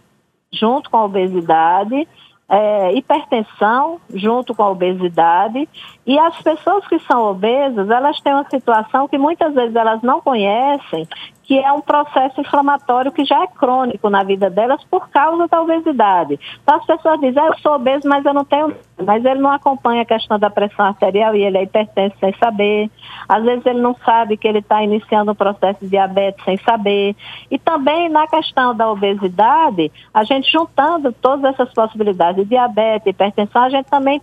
junto 0.50 0.90
com 0.90 0.96
a 0.96 1.04
obesidade, 1.04 2.08
é, 2.48 2.94
hipertensão 2.94 4.00
junto 4.14 4.56
com 4.56 4.64
a 4.64 4.70
obesidade. 4.70 5.68
E 6.08 6.18
as 6.18 6.42
pessoas 6.42 6.88
que 6.88 6.98
são 7.00 7.22
obesas 7.24 7.90
elas 7.90 8.22
têm 8.22 8.34
uma 8.34 8.50
situação 8.50 9.10
que 9.10 9.18
muitas 9.18 9.54
vezes 9.54 9.76
elas 9.76 10.02
não 10.02 10.22
conhecem 10.22 11.06
que 11.50 11.58
é 11.58 11.74
um 11.74 11.82
processo 11.82 12.40
inflamatório 12.40 13.12
que 13.12 13.26
já 13.26 13.42
é 13.42 13.48
crônico 13.48 14.08
na 14.08 14.22
vida 14.22 14.52
delas 14.52 14.84
por 14.84 15.10
causa 15.10 15.48
da 15.48 15.60
obesidade. 15.60 16.40
Então 16.62 16.76
as 16.76 16.86
pessoas 16.86 17.20
dizem, 17.20 17.42
ah, 17.42 17.48
eu 17.48 17.58
sou 17.58 17.74
obeso, 17.74 18.08
mas 18.08 18.24
eu 18.24 18.36
não 18.36 18.46
tenho, 18.46 18.72
mas 19.04 19.26
ele 19.26 19.40
não 19.40 19.52
acompanha 19.52 20.04
a 20.04 20.06
questão 20.06 20.38
da 20.38 20.52
pressão 20.52 20.86
arterial 20.86 21.36
e 21.36 21.44
ele 21.44 21.58
é 21.58 21.64
hipertenso 21.64 22.16
sem 22.20 22.32
saber. 22.38 22.92
Às 23.28 23.44
vezes 23.44 23.66
ele 23.66 23.82
não 23.82 23.96
sabe 23.96 24.38
que 24.38 24.48
ele 24.48 24.60
está 24.60 24.84
iniciando 24.84 25.32
um 25.32 25.36
processo 25.36 25.80
de 25.80 25.90
diabetes 25.90 26.46
sem 26.46 26.56
saber. 26.58 27.16
E 27.50 27.58
também 27.58 28.10
na 28.10 28.28
questão 28.28 28.76
da 28.76 28.88
obesidade, 28.92 29.92
a 30.14 30.24
gente 30.24 30.52
juntando 30.52 31.12
todas 31.14 31.56
essas 31.56 31.74
possibilidades 31.74 32.44
de 32.44 32.50
diabetes, 32.50 33.08
hipertensão, 33.08 33.64
a 33.64 33.70
gente 33.72 33.90
também 33.90 34.22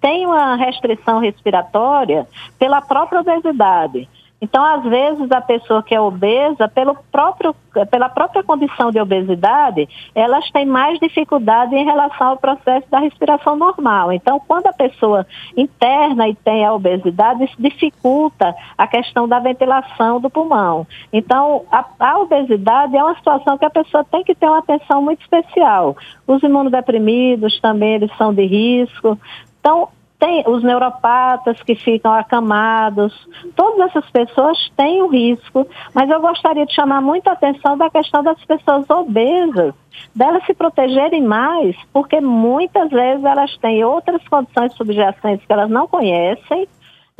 tem 0.00 0.24
uma 0.24 0.54
restrição 0.54 1.18
respiratória 1.18 2.28
pela 2.60 2.80
própria 2.80 3.22
obesidade. 3.22 4.08
Então, 4.40 4.64
às 4.64 4.82
vezes, 4.84 5.30
a 5.30 5.40
pessoa 5.40 5.82
que 5.82 5.94
é 5.94 6.00
obesa, 6.00 6.66
pelo 6.66 6.96
próprio, 7.12 7.54
pela 7.90 8.08
própria 8.08 8.42
condição 8.42 8.90
de 8.90 8.98
obesidade, 8.98 9.86
elas 10.14 10.50
têm 10.50 10.64
mais 10.64 10.98
dificuldade 10.98 11.74
em 11.74 11.84
relação 11.84 12.28
ao 12.28 12.36
processo 12.38 12.88
da 12.90 13.00
respiração 13.00 13.54
normal. 13.54 14.12
Então, 14.12 14.40
quando 14.40 14.66
a 14.66 14.72
pessoa 14.72 15.26
interna 15.56 16.26
e 16.26 16.34
tem 16.34 16.64
a 16.64 16.72
obesidade, 16.72 17.44
isso 17.44 17.56
dificulta 17.58 18.54
a 18.78 18.86
questão 18.86 19.28
da 19.28 19.38
ventilação 19.38 20.20
do 20.20 20.30
pulmão. 20.30 20.86
Então, 21.12 21.64
a, 21.70 21.84
a 21.98 22.18
obesidade 22.18 22.96
é 22.96 23.04
uma 23.04 23.14
situação 23.16 23.58
que 23.58 23.64
a 23.66 23.70
pessoa 23.70 24.04
tem 24.04 24.24
que 24.24 24.34
ter 24.34 24.46
uma 24.46 24.58
atenção 24.58 25.02
muito 25.02 25.20
especial. 25.20 25.96
Os 26.26 26.42
imunodeprimidos 26.42 27.60
também, 27.60 27.96
eles 27.96 28.16
são 28.16 28.32
de 28.32 28.46
risco. 28.46 29.18
Então, 29.60 29.88
tem 30.20 30.44
os 30.46 30.62
neuropatas 30.62 31.60
que 31.62 31.74
ficam 31.74 32.12
acamados, 32.12 33.12
todas 33.56 33.88
essas 33.88 34.08
pessoas 34.10 34.70
têm 34.76 35.02
o 35.02 35.08
risco, 35.08 35.66
mas 35.94 36.08
eu 36.10 36.20
gostaria 36.20 36.66
de 36.66 36.74
chamar 36.74 37.00
muita 37.00 37.32
atenção 37.32 37.76
da 37.76 37.88
questão 37.90 38.22
das 38.22 38.38
pessoas 38.44 38.88
obesas, 38.90 39.74
delas 40.14 40.44
se 40.44 40.52
protegerem 40.52 41.22
mais, 41.22 41.74
porque 41.90 42.20
muitas 42.20 42.90
vezes 42.90 43.24
elas 43.24 43.56
têm 43.56 43.82
outras 43.82 44.22
condições 44.28 44.74
subjacentes 44.74 45.44
que 45.46 45.52
elas 45.52 45.70
não 45.70 45.88
conhecem, 45.88 46.68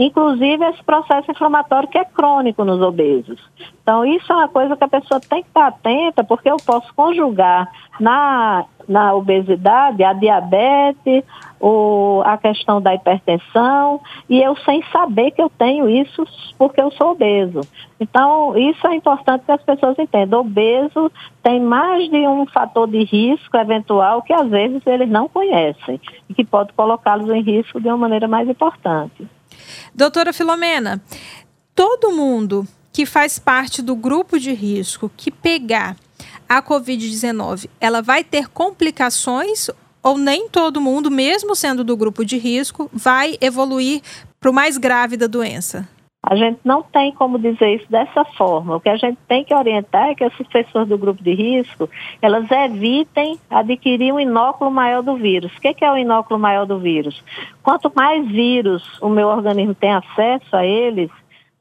inclusive 0.05 0.65
esse 0.65 0.83
processo 0.83 1.31
inflamatório 1.31 1.89
que 1.89 1.99
é 1.99 2.05
crônico 2.05 2.65
nos 2.65 2.81
obesos. 2.81 3.39
Então, 3.83 4.05
isso 4.05 4.33
é 4.33 4.37
uma 4.37 4.49
coisa 4.49 4.77
que 4.77 4.85
a 4.85 4.89
pessoa 4.89 5.21
tem 5.21 5.43
que 5.43 5.49
estar 5.49 5.67
atenta, 5.67 6.25
porque 6.25 6.51
eu 6.51 6.57
posso 6.57 6.93
conjugar 6.95 7.71
na, 7.99 8.65
na 8.89 9.15
obesidade 9.15 10.03
a 10.03 10.13
diabetes, 10.15 11.23
o, 11.61 12.23
a 12.25 12.39
questão 12.39 12.81
da 12.81 12.95
hipertensão, 12.95 14.01
e 14.29 14.41
eu 14.41 14.57
sem 14.65 14.83
saber 14.91 15.33
que 15.33 15.43
eu 15.43 15.51
tenho 15.51 15.89
isso 15.89 16.25
porque 16.57 16.81
eu 16.81 16.91
sou 16.93 17.11
obeso. 17.11 17.61
Então, 18.01 18.57
isso 18.57 18.87
é 18.87 18.95
importante 18.95 19.45
que 19.45 19.53
as 19.53 19.63
pessoas 19.63 19.99
entendam. 19.99 20.41
Obeso 20.41 21.13
tem 21.43 21.61
mais 21.61 22.09
de 22.09 22.27
um 22.27 22.47
fator 22.47 22.89
de 22.89 23.05
risco 23.05 23.57
eventual 23.57 24.23
que 24.23 24.33
às 24.33 24.49
vezes 24.49 24.87
eles 24.87 25.11
não 25.11 25.29
conhecem 25.29 26.01
e 26.29 26.33
que 26.33 26.45
pode 26.45 26.73
colocá-los 26.73 27.29
em 27.29 27.43
risco 27.43 27.79
de 27.79 27.89
uma 27.89 27.99
maneira 27.99 28.27
mais 28.27 28.49
importante. 28.49 29.29
Doutora 29.95 30.33
Filomena, 30.33 31.03
todo 31.75 32.13
mundo 32.13 32.67
que 32.93 33.07
faz 33.07 33.39
parte 33.39 33.83
do 33.83 33.95
grupo 33.95 34.39
de 34.39 34.53
risco 34.53 35.11
que 35.17 35.31
pegar 35.31 35.97
a 36.49 36.63
Covid-19, 36.63 37.69
ela 37.81 38.03
vai 38.03 38.25
ter 38.25 38.49
complicações 38.49 39.71
ou 40.03 40.19
nem 40.19 40.49
todo 40.49 40.81
mundo, 40.81 41.11
mesmo 41.11 41.55
sendo 41.55 41.85
do 41.85 41.97
grupo 41.97 42.25
de 42.25 42.37
risco, 42.39 42.91
vai 42.93 43.37
evoluir 43.41 44.03
para 44.41 44.51
o 44.51 44.55
mais 44.55 44.79
grave 44.79 45.17
da 45.17 45.27
doença? 45.27 45.89
A 46.23 46.37
gente 46.37 46.61
não 46.65 46.83
tem 46.83 47.13
como 47.13 47.39
dizer 47.39 47.77
isso 47.77 47.91
dessa 47.91 48.25
forma. 48.25 48.77
O 48.77 48.81
que 48.81 48.91
a 48.91 48.97
gente 48.97 49.19
tem 49.27 49.43
que 49.43 49.55
orientar 49.55 50.11
é 50.11 50.15
que 50.15 50.23
essas 50.23 50.47
pessoas 50.49 50.87
do 50.87 50.99
grupo 50.99 51.23
de 51.23 51.33
risco, 51.33 51.89
elas 52.21 52.51
evitem 52.51 53.39
adquirir 53.49 54.13
um 54.13 54.21
inóculo 54.21 54.71
maior 54.71 55.03
do 55.03 55.17
vírus. 55.17 55.51
O 55.57 55.61
que 55.61 55.83
é 55.83 55.91
o 55.91 55.97
inóculo 55.97 56.39
maior 56.39 56.67
do 56.67 56.79
vírus? 56.79 57.25
Quanto 57.63 57.91
mais 57.95 58.27
vírus 58.29 58.83
o 59.01 59.09
meu 59.09 59.29
organismo 59.29 59.75
tem 59.75 59.93
acesso 59.93 60.55
a 60.55 60.65
eles, 60.65 61.11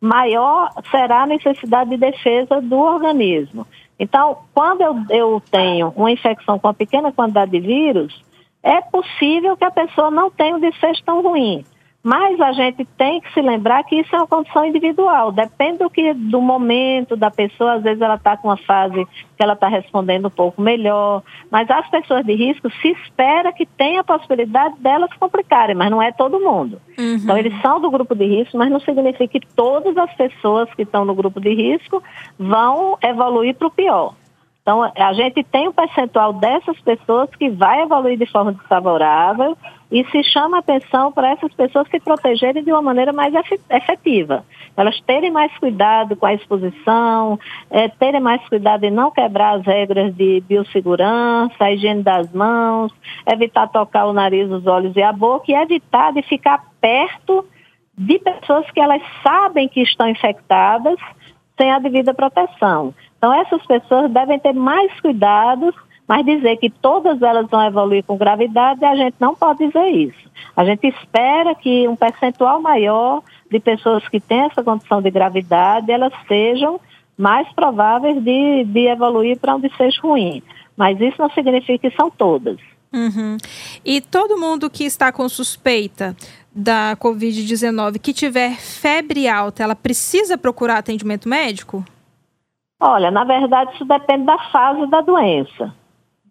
maior 0.02 0.72
será 0.92 1.24
a 1.24 1.28
necessidade 1.28 1.90
de 1.90 1.98
defesa 1.98 2.62
do 2.62 2.78
organismo. 2.78 3.66
Então, 3.98 4.40
quando 4.54 4.82
eu, 4.82 4.96
eu 5.10 5.42
tenho 5.52 5.94
uma 5.96 6.12
infecção 6.12 6.60
com 6.60 6.68
uma 6.68 6.74
pequena 6.74 7.12
quantidade 7.12 7.52
de 7.52 7.60
vírus, 7.60 8.24
é 8.62 8.82
possível 8.82 9.56
que 9.56 9.64
a 9.64 9.72
pessoa 9.72 10.12
não 10.12 10.30
tenha 10.30 10.56
um 10.56 10.60
desfecho 10.60 11.02
tão 11.06 11.22
ruim. 11.22 11.64
Mas 12.02 12.40
a 12.40 12.54
gente 12.54 12.86
tem 12.98 13.20
que 13.20 13.34
se 13.34 13.42
lembrar 13.42 13.84
que 13.84 13.98
isso 13.98 14.16
é 14.16 14.20
uma 14.20 14.28
condição 14.28 14.66
individual, 14.66 15.34
depende 15.34 15.80
do, 15.80 15.90
que, 15.90 16.14
do 16.14 16.42
momento 16.42 17.16
da 17.18 17.30
pessoa, 17.30 17.74
às 17.74 17.84
vezes 17.84 18.02
ela 18.02 18.16
está 18.16 18.38
com 18.38 18.48
uma 18.48 18.58
fase 18.58 19.06
que 19.36 19.44
ela 19.44 19.54
está 19.54 19.68
respondendo 19.68 20.28
um 20.28 20.32
pouco 20.32 20.62
melhor, 20.62 21.22
mas 21.52 21.70
as 21.70 21.90
pessoas 21.90 22.26
de 22.26 22.34
risco 22.34 22.70
se 22.82 22.90
espera 22.90 23.52
que 23.52 23.66
tenha 23.66 24.00
a 24.00 24.04
possibilidade 24.04 24.76
delas 24.80 25.14
complicarem, 25.20 25.76
mas 25.76 25.92
não 25.92 26.02
é 26.02 26.12
todo 26.14 26.40
mundo. 26.40 26.82
Uhum. 26.98 27.16
Então 27.16 27.38
eles 27.38 27.54
são 27.62 27.82
do 27.82 27.92
grupo 27.92 28.16
de 28.16 28.26
risco, 28.26 28.58
mas 28.58 28.72
não 28.72 28.80
significa 28.80 29.28
que 29.28 29.48
todas 29.54 29.98
as 29.98 30.14
pessoas 30.14 30.74
que 30.76 30.84
estão 30.84 31.04
no 31.04 31.14
grupo 31.14 31.42
de 31.42 31.54
risco 31.54 32.02
vão 32.38 32.98
evoluir 33.02 33.56
para 33.56 33.68
o 33.68 33.72
pior. 33.72 34.14
Então, 34.70 34.84
a 34.84 35.14
gente 35.14 35.44
tem 35.46 35.68
um 35.68 35.74
percentual 35.74 36.32
dessas 36.32 36.80
pessoas 36.82 37.28
que 37.32 37.50
vai 37.50 37.82
evoluir 37.82 38.20
de 38.20 38.28
forma 38.28 38.54
desfavorável 38.54 39.58
e 39.92 40.06
se 40.12 40.24
chama 40.26 40.60
atenção 40.60 41.12
para 41.12 41.32
essas 41.32 41.52
pessoas 41.56 41.90
se 41.90 42.00
protegerem 42.00 42.64
de 42.64 42.72
uma 42.72 42.84
maneira 42.84 43.12
mais 43.12 43.34
efetiva. 43.68 44.46
Elas 44.78 45.02
terem 45.02 45.32
mais 45.32 45.52
cuidado 45.58 46.16
com 46.16 46.28
a 46.28 46.36
exposição, 46.36 47.40
é, 47.72 47.88
terem 47.88 48.22
mais 48.22 48.48
cuidado 48.48 48.84
em 48.84 48.92
não 48.92 49.10
quebrar 49.10 49.56
as 49.56 49.66
regras 49.66 50.16
de 50.16 50.44
biossegurança, 50.48 51.56
a 51.60 51.72
higiene 51.72 52.04
das 52.04 52.32
mãos, 52.32 52.94
evitar 53.26 53.70
tocar 53.70 54.06
o 54.06 54.14
nariz, 54.14 54.52
os 54.52 54.68
olhos 54.68 54.96
e 54.96 55.02
a 55.02 55.12
boca 55.12 55.46
e 55.52 55.56
evitar 55.56 56.14
de 56.14 56.22
ficar 56.22 56.64
perto 56.80 57.44
de 57.98 58.20
pessoas 58.20 58.70
que 58.70 58.80
elas 58.80 59.02
sabem 59.24 59.68
que 59.68 59.82
estão 59.82 60.08
infectadas 60.08 61.00
sem 61.60 61.72
a 61.72 61.80
devida 61.80 62.14
proteção. 62.14 62.94
Então, 63.20 63.34
essas 63.34 63.64
pessoas 63.66 64.10
devem 64.10 64.40
ter 64.40 64.54
mais 64.54 64.98
cuidados, 65.02 65.76
mas 66.08 66.26
dizer 66.26 66.58
que 66.58 66.70
todas 66.70 67.22
elas 67.22 67.48
vão 67.48 67.62
evoluir 67.62 68.04
com 68.04 68.18
gravidade, 68.18 68.84
a 68.84 68.96
gente 68.96 69.16
não 69.20 69.36
pode 69.36 69.68
dizer 69.68 69.88
isso. 69.90 70.30
A 70.56 70.66
gente 70.66 70.88
espera 70.88 71.54
que 71.54 71.88
um 71.88 71.96
percentual 71.96 72.62
maior 72.62 73.22
de 73.52 73.60
pessoas 73.60 74.08
que 74.08 74.20
têm 74.20 74.46
essa 74.46 74.64
condição 74.64 75.02
de 75.02 75.12
gravidade, 75.12 75.92
elas 75.92 76.14
sejam 76.28 76.80
mais 77.18 77.48
prováveis 77.54 78.24
de, 78.24 78.64
de 78.64 78.88
evoluir 78.88 79.38
para 79.38 79.56
um 79.56 79.60
desfecho 79.60 80.02
ruim. 80.02 80.42
Mas 80.78 81.00
isso 81.02 81.16
não 81.20 81.30
significa 81.32 81.90
que 81.90 81.96
são 81.96 82.10
todas. 82.10 82.58
Uhum. 82.92 83.38
E 83.86 84.00
todo 84.02 84.40
mundo 84.40 84.70
que 84.70 84.86
está 84.86 85.12
com 85.12 85.28
suspeita 85.28 86.16
da 86.56 86.96
Covid-19, 86.98 88.00
que 88.00 88.14
tiver 88.14 88.56
febre 88.56 89.28
alta, 89.28 89.62
ela 89.62 89.76
precisa 89.76 90.38
procurar 90.38 90.78
atendimento 90.78 91.28
médico? 91.30 91.86
Olha, 92.80 93.12
na 93.12 93.24
verdade, 93.24 93.74
isso 93.74 93.86
depende 93.86 94.26
da 94.26 94.38
fase 94.52 94.88
da 94.88 95.02
doença. 95.02 95.74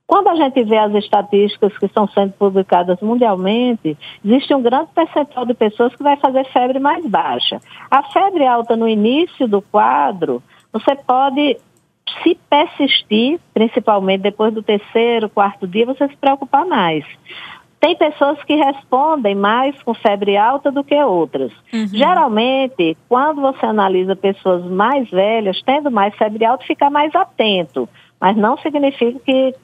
Quando 0.06 0.28
a 0.28 0.34
gente 0.34 0.64
vê 0.64 0.78
as 0.78 0.94
estatísticas 0.94 1.76
que 1.76 1.84
estão 1.84 2.08
sendo 2.08 2.32
publicadas 2.32 2.98
mundialmente, 3.02 3.94
existe 4.24 4.54
um 4.54 4.62
grande 4.62 4.88
percentual 4.94 5.44
de 5.44 5.52
pessoas 5.52 5.94
que 5.94 6.02
vai 6.02 6.16
fazer 6.16 6.46
febre 6.46 6.78
mais 6.78 7.04
baixa. 7.04 7.60
A 7.90 8.02
febre 8.04 8.46
alta 8.46 8.74
no 8.74 8.88
início 8.88 9.46
do 9.46 9.60
quadro, 9.60 10.42
você 10.72 10.96
pode, 10.96 11.58
se 12.22 12.38
persistir, 12.48 13.38
principalmente 13.52 14.22
depois 14.22 14.54
do 14.54 14.62
terceiro, 14.62 15.28
quarto 15.28 15.68
dia, 15.68 15.84
você 15.84 16.08
se 16.08 16.16
preocupar 16.16 16.64
mais. 16.64 17.04
Tem 17.80 17.96
pessoas 17.96 18.42
que 18.42 18.54
respondem 18.54 19.34
mais 19.34 19.80
com 19.82 19.94
febre 19.94 20.36
alta 20.36 20.70
do 20.70 20.82
que 20.82 20.96
outras. 20.96 21.52
Uhum. 21.72 21.86
Geralmente, 21.86 22.96
quando 23.08 23.40
você 23.40 23.66
analisa 23.66 24.16
pessoas 24.16 24.64
mais 24.64 25.08
velhas, 25.10 25.62
tendo 25.62 25.90
mais 25.90 26.14
febre 26.16 26.44
alta, 26.44 26.64
fica 26.64 26.90
mais 26.90 27.14
atento. 27.14 27.88
Mas 28.20 28.36
não 28.36 28.58
significa 28.58 29.20
que 29.20 29.54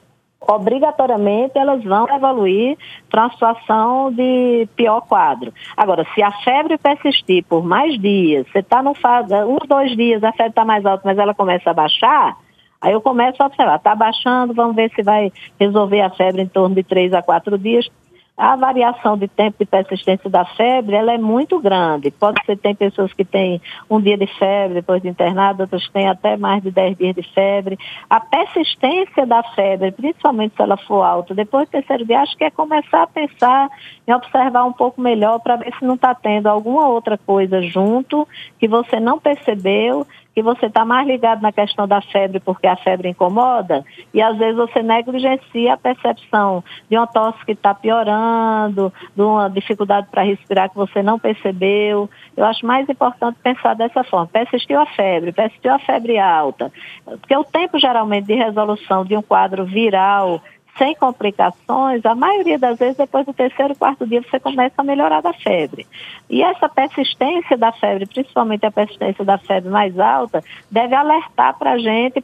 obrigatoriamente 0.47 1.57
elas 1.57 1.83
vão 1.83 2.07
evoluir 2.07 2.77
para 3.09 3.23
uma 3.23 3.31
situação 3.31 4.11
de 4.11 4.67
pior 4.75 5.01
quadro. 5.01 5.53
Agora, 5.75 6.05
se 6.13 6.21
a 6.21 6.31
febre 6.43 6.77
persistir 6.77 7.43
por 7.45 7.63
mais 7.63 7.99
dias, 7.99 8.45
você 8.51 8.59
está 8.59 8.81
no 8.81 8.91
uns 8.91 9.67
dois 9.67 9.95
dias, 9.95 10.23
a 10.23 10.31
febre 10.31 10.51
está 10.51 10.63
mais 10.63 10.85
alta, 10.85 11.01
mas 11.05 11.17
ela 11.17 11.33
começa 11.33 11.69
a 11.69 11.73
baixar, 11.73 12.37
aí 12.79 12.93
eu 12.93 13.01
começo 13.01 13.41
a 13.41 13.47
observar, 13.47 13.77
está 13.77 13.95
baixando, 13.95 14.53
vamos 14.53 14.75
ver 14.75 14.91
se 14.91 15.01
vai 15.01 15.31
resolver 15.59 16.01
a 16.01 16.09
febre 16.11 16.43
em 16.43 16.47
torno 16.47 16.75
de 16.75 16.83
três 16.83 17.13
a 17.13 17.21
quatro 17.21 17.57
dias, 17.57 17.89
a 18.37 18.55
variação 18.57 19.17
de 19.17 19.27
tempo 19.29 19.57
de 19.59 19.65
persistência 19.65 20.29
da 20.29 20.43
febre, 20.43 20.95
ela 20.95 21.13
é 21.13 21.17
muito 21.17 21.59
grande. 21.59 22.11
Pode 22.11 22.43
ser, 22.45 22.57
tem 22.57 22.75
pessoas 22.75 23.13
que 23.13 23.23
têm 23.23 23.61
um 23.89 24.01
dia 24.01 24.17
de 24.17 24.27
febre 24.27 24.75
depois 24.75 25.01
de 25.01 25.07
internado, 25.07 25.63
outras 25.63 25.87
têm 25.89 26.09
até 26.09 26.35
mais 26.35 26.61
de 26.61 26.69
10 26.69 26.97
dias 26.97 27.15
de 27.15 27.23
febre. 27.33 27.77
A 28.09 28.19
persistência 28.19 29.25
da 29.25 29.41
febre, 29.41 29.91
principalmente 29.91 30.55
se 30.55 30.61
ela 30.61 30.75
for 30.75 31.01
alta, 31.01 31.33
depois 31.33 31.67
do 31.67 31.71
terceiro 31.71 32.05
dia, 32.05 32.21
acho 32.21 32.35
que 32.37 32.43
é 32.43 32.51
começar 32.51 33.03
a 33.03 33.07
pensar 33.07 33.69
em 34.05 34.13
observar 34.13 34.65
um 34.65 34.73
pouco 34.73 34.99
melhor 34.99 35.39
para 35.39 35.55
ver 35.55 35.73
se 35.79 35.85
não 35.85 35.95
está 35.95 36.13
tendo 36.13 36.47
alguma 36.47 36.89
outra 36.89 37.17
coisa 37.17 37.61
junto 37.61 38.27
que 38.59 38.67
você 38.67 38.99
não 38.99 39.17
percebeu 39.17 40.05
que 40.35 40.41
você 40.41 40.65
está 40.65 40.83
mais 40.83 41.07
ligado 41.07 41.41
na 41.41 41.53
questão 41.53 41.87
da 41.87 42.01
febre 42.01 42.41
porque 42.41 42.67
a 42.67 42.75
febre 42.75 43.07
incomoda 43.07 43.85
e 44.13 44.21
às 44.21 44.37
vezes 44.37 44.57
você 44.57 44.83
negligencia 44.83 45.73
a 45.73 45.77
percepção 45.77 46.61
de 46.89 46.97
uma 46.97 47.07
tosse 47.07 47.43
que 47.45 47.53
está 47.53 47.73
piorando, 47.73 48.91
de 49.15 49.21
uma 49.21 49.49
dificuldade 49.49 50.07
para 50.11 50.23
respirar 50.23 50.69
que 50.69 50.75
você 50.75 51.01
não 51.01 51.17
percebeu. 51.17 52.09
Eu 52.35 52.43
acho 52.43 52.65
mais 52.65 52.87
importante 52.89 53.37
pensar 53.41 53.75
dessa 53.75 54.03
forma. 54.03 54.27
Persistiu 54.27 54.77
a 54.79 54.85
febre, 54.85 55.31
persistiu 55.31 55.73
a 55.73 55.79
febre 55.79 56.19
alta, 56.19 56.69
porque 57.05 57.35
o 57.37 57.45
tempo 57.45 57.79
geralmente 57.79 58.25
de 58.25 58.35
resolução 58.35 59.05
de 59.05 59.15
um 59.15 59.21
quadro 59.21 59.63
viral 59.63 60.41
sem 60.77 60.95
complicações, 60.95 62.05
a 62.05 62.13
maioria 62.13 62.59
das 62.59 62.77
vezes, 62.77 62.97
depois 62.97 63.25
do 63.25 63.33
terceiro, 63.33 63.75
quarto 63.75 64.05
dia, 64.05 64.21
você 64.21 64.39
começa 64.39 64.75
a 64.77 64.83
melhorar 64.83 65.21
da 65.21 65.33
febre. 65.33 65.87
E 66.29 66.43
essa 66.43 66.67
persistência 66.67 67.57
da 67.57 67.71
febre, 67.71 68.05
principalmente 68.05 68.65
a 68.65 68.71
persistência 68.71 69.23
da 69.23 69.37
febre 69.37 69.69
mais 69.69 69.97
alta, 69.97 70.43
deve 70.69 70.93
alertar 70.93 71.57
para 71.57 71.73
a 71.73 71.77
gente 71.77 72.21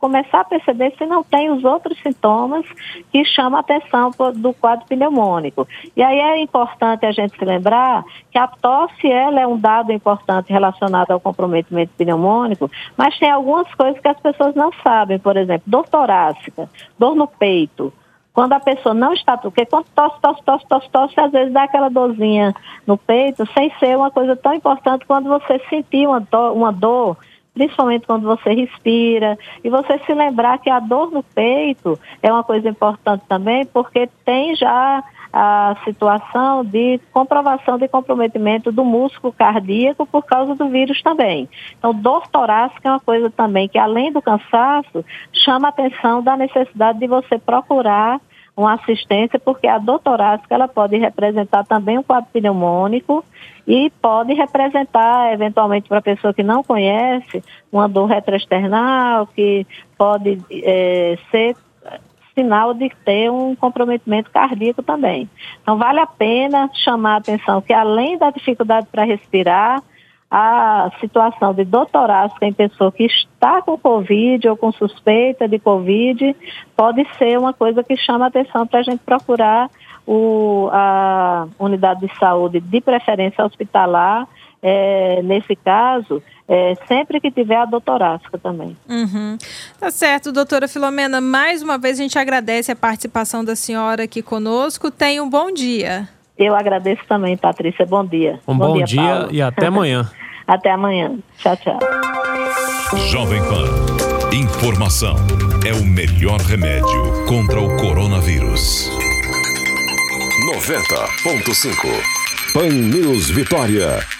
começar 0.00 0.40
a 0.40 0.44
perceber 0.44 0.94
se 0.96 1.04
não 1.04 1.22
tem 1.22 1.50
os 1.50 1.62
outros 1.62 1.96
sintomas 2.02 2.64
que 3.12 3.24
chamam 3.24 3.58
a 3.58 3.60
atenção 3.60 4.10
do 4.34 4.54
quadro 4.54 4.86
pneumônico. 4.86 5.68
E 5.94 6.02
aí 6.02 6.18
é 6.18 6.42
importante 6.42 7.04
a 7.04 7.12
gente 7.12 7.38
se 7.38 7.44
lembrar 7.44 8.02
que 8.30 8.38
a 8.38 8.48
tosse 8.48 9.10
ela 9.10 9.40
é 9.40 9.46
um 9.46 9.58
dado 9.58 9.92
importante 9.92 10.50
relacionado 10.50 11.10
ao 11.10 11.20
comprometimento 11.20 11.92
pneumônico, 11.96 12.70
mas 12.96 13.18
tem 13.18 13.30
algumas 13.30 13.72
coisas 13.74 14.00
que 14.00 14.08
as 14.08 14.18
pessoas 14.18 14.54
não 14.54 14.72
sabem, 14.82 15.18
por 15.18 15.36
exemplo, 15.36 15.62
dor 15.66 15.86
torácica, 15.86 16.68
dor 16.98 17.14
no 17.14 17.26
peito, 17.26 17.92
quando 18.32 18.52
a 18.54 18.60
pessoa 18.60 18.94
não 18.94 19.12
está, 19.12 19.36
porque 19.36 19.66
quando 19.66 19.86
tosse, 19.94 20.20
tosse, 20.20 20.42
tosse, 20.44 20.66
tosse, 20.66 20.90
tosse, 20.90 21.20
às 21.20 21.32
vezes 21.32 21.52
dá 21.52 21.64
aquela 21.64 21.90
dorzinha 21.90 22.54
no 22.86 22.96
peito, 22.96 23.44
sem 23.52 23.70
ser 23.78 23.96
uma 23.96 24.10
coisa 24.10 24.34
tão 24.34 24.54
importante 24.54 25.04
quando 25.04 25.28
você 25.28 25.60
sentir 25.68 26.06
uma 26.06 26.22
uma 26.52 26.72
dor 26.72 27.18
principalmente 27.60 28.06
quando 28.06 28.22
você 28.22 28.54
respira, 28.54 29.38
e 29.62 29.68
você 29.68 29.98
se 29.98 30.14
lembrar 30.14 30.56
que 30.60 30.70
a 30.70 30.80
dor 30.80 31.10
no 31.10 31.22
peito 31.22 31.98
é 32.22 32.32
uma 32.32 32.42
coisa 32.42 32.70
importante 32.70 33.22
também, 33.28 33.66
porque 33.66 34.08
tem 34.24 34.56
já 34.56 35.04
a 35.30 35.76
situação 35.84 36.64
de 36.64 36.98
comprovação 37.12 37.76
de 37.76 37.86
comprometimento 37.86 38.72
do 38.72 38.82
músculo 38.82 39.30
cardíaco 39.30 40.06
por 40.06 40.24
causa 40.24 40.54
do 40.54 40.70
vírus 40.70 41.02
também. 41.02 41.50
Então, 41.78 41.92
dor 41.92 42.26
torácica 42.28 42.88
é 42.88 42.92
uma 42.92 43.00
coisa 43.00 43.28
também 43.30 43.68
que, 43.68 43.78
além 43.78 44.10
do 44.10 44.22
cansaço, 44.22 45.04
chama 45.30 45.68
a 45.68 45.70
atenção 45.70 46.22
da 46.22 46.38
necessidade 46.38 46.98
de 46.98 47.06
você 47.06 47.38
procurar 47.38 48.22
uma 48.56 48.74
assistência, 48.74 49.38
porque 49.38 49.66
a 49.66 49.78
dor 49.78 49.98
torácica 50.00 50.54
ela 50.54 50.68
pode 50.68 50.96
representar 50.96 51.64
também 51.64 51.98
um 51.98 52.02
quadro 52.02 52.28
pneumônico 52.32 53.24
e 53.66 53.90
pode 54.02 54.34
representar, 54.34 55.32
eventualmente, 55.32 55.88
para 55.88 55.98
a 55.98 56.02
pessoa 56.02 56.34
que 56.34 56.42
não 56.42 56.62
conhece, 56.62 57.42
uma 57.70 57.88
dor 57.88 58.06
retroesternal, 58.06 59.26
que 59.28 59.66
pode 59.96 60.38
é, 60.50 61.16
ser 61.30 61.56
sinal 62.34 62.72
de 62.74 62.90
ter 63.04 63.30
um 63.30 63.54
comprometimento 63.54 64.30
cardíaco 64.30 64.82
também. 64.82 65.28
Então, 65.62 65.76
vale 65.76 66.00
a 66.00 66.06
pena 66.06 66.70
chamar 66.72 67.14
a 67.14 67.18
atenção 67.18 67.60
que, 67.60 67.72
além 67.72 68.18
da 68.18 68.30
dificuldade 68.30 68.86
para 68.90 69.04
respirar, 69.04 69.82
a 70.30 70.92
situação 71.00 71.52
de 71.52 71.64
dor 71.64 71.86
torácica 71.86 72.46
em 72.46 72.52
pessoa 72.52 72.92
que 72.92 73.04
está 73.04 73.60
com 73.62 73.76
Covid 73.76 74.48
ou 74.48 74.56
com 74.56 74.70
suspeita 74.70 75.48
de 75.48 75.58
Covid 75.58 76.36
pode 76.76 77.04
ser 77.18 77.36
uma 77.36 77.52
coisa 77.52 77.82
que 77.82 77.96
chama 77.96 78.26
a 78.26 78.28
atenção 78.28 78.64
para 78.64 78.78
a 78.78 78.82
gente 78.82 79.00
procurar 79.00 79.68
o, 80.06 80.68
a 80.72 81.48
unidade 81.58 82.06
de 82.06 82.18
saúde, 82.18 82.60
de 82.60 82.80
preferência 82.80 83.44
hospitalar, 83.44 84.28
é, 84.62 85.20
nesse 85.22 85.56
caso, 85.56 86.22
é, 86.46 86.74
sempre 86.86 87.20
que 87.20 87.30
tiver 87.30 87.56
a 87.56 87.64
doutoráfica 87.64 88.38
também. 88.38 88.76
Uhum. 88.88 89.36
Tá 89.80 89.90
certo, 89.90 90.30
doutora 90.30 90.68
Filomena. 90.68 91.20
Mais 91.20 91.62
uma 91.62 91.76
vez 91.76 91.98
a 91.98 92.02
gente 92.02 92.18
agradece 92.18 92.70
a 92.70 92.76
participação 92.76 93.44
da 93.44 93.56
senhora 93.56 94.04
aqui 94.04 94.22
conosco. 94.22 94.90
Tenha 94.90 95.22
um 95.22 95.30
bom 95.30 95.50
dia. 95.52 96.08
Eu 96.36 96.54
agradeço 96.54 97.02
também, 97.08 97.36
Patrícia. 97.36 97.84
Bom 97.84 98.04
dia. 98.04 98.40
Um 98.46 98.56
bom, 98.56 98.74
bom 98.74 98.84
dia, 98.84 98.86
dia 98.86 99.28
e 99.30 99.42
até 99.42 99.66
amanhã. 99.66 100.10
até 100.46 100.70
amanhã. 100.70 101.18
Tchau, 101.38 101.56
tchau. 101.56 101.78
Jovem 103.10 103.40
Pan. 103.42 103.90
Informação 104.32 105.16
é 105.66 105.72
o 105.72 105.84
melhor 105.84 106.40
remédio 106.40 107.24
contra 107.26 107.60
o 107.60 107.76
coronavírus. 107.76 108.90
90.5 110.54 112.52
Pan 112.52 112.68
News 112.68 113.30
Vitória. 113.30 114.19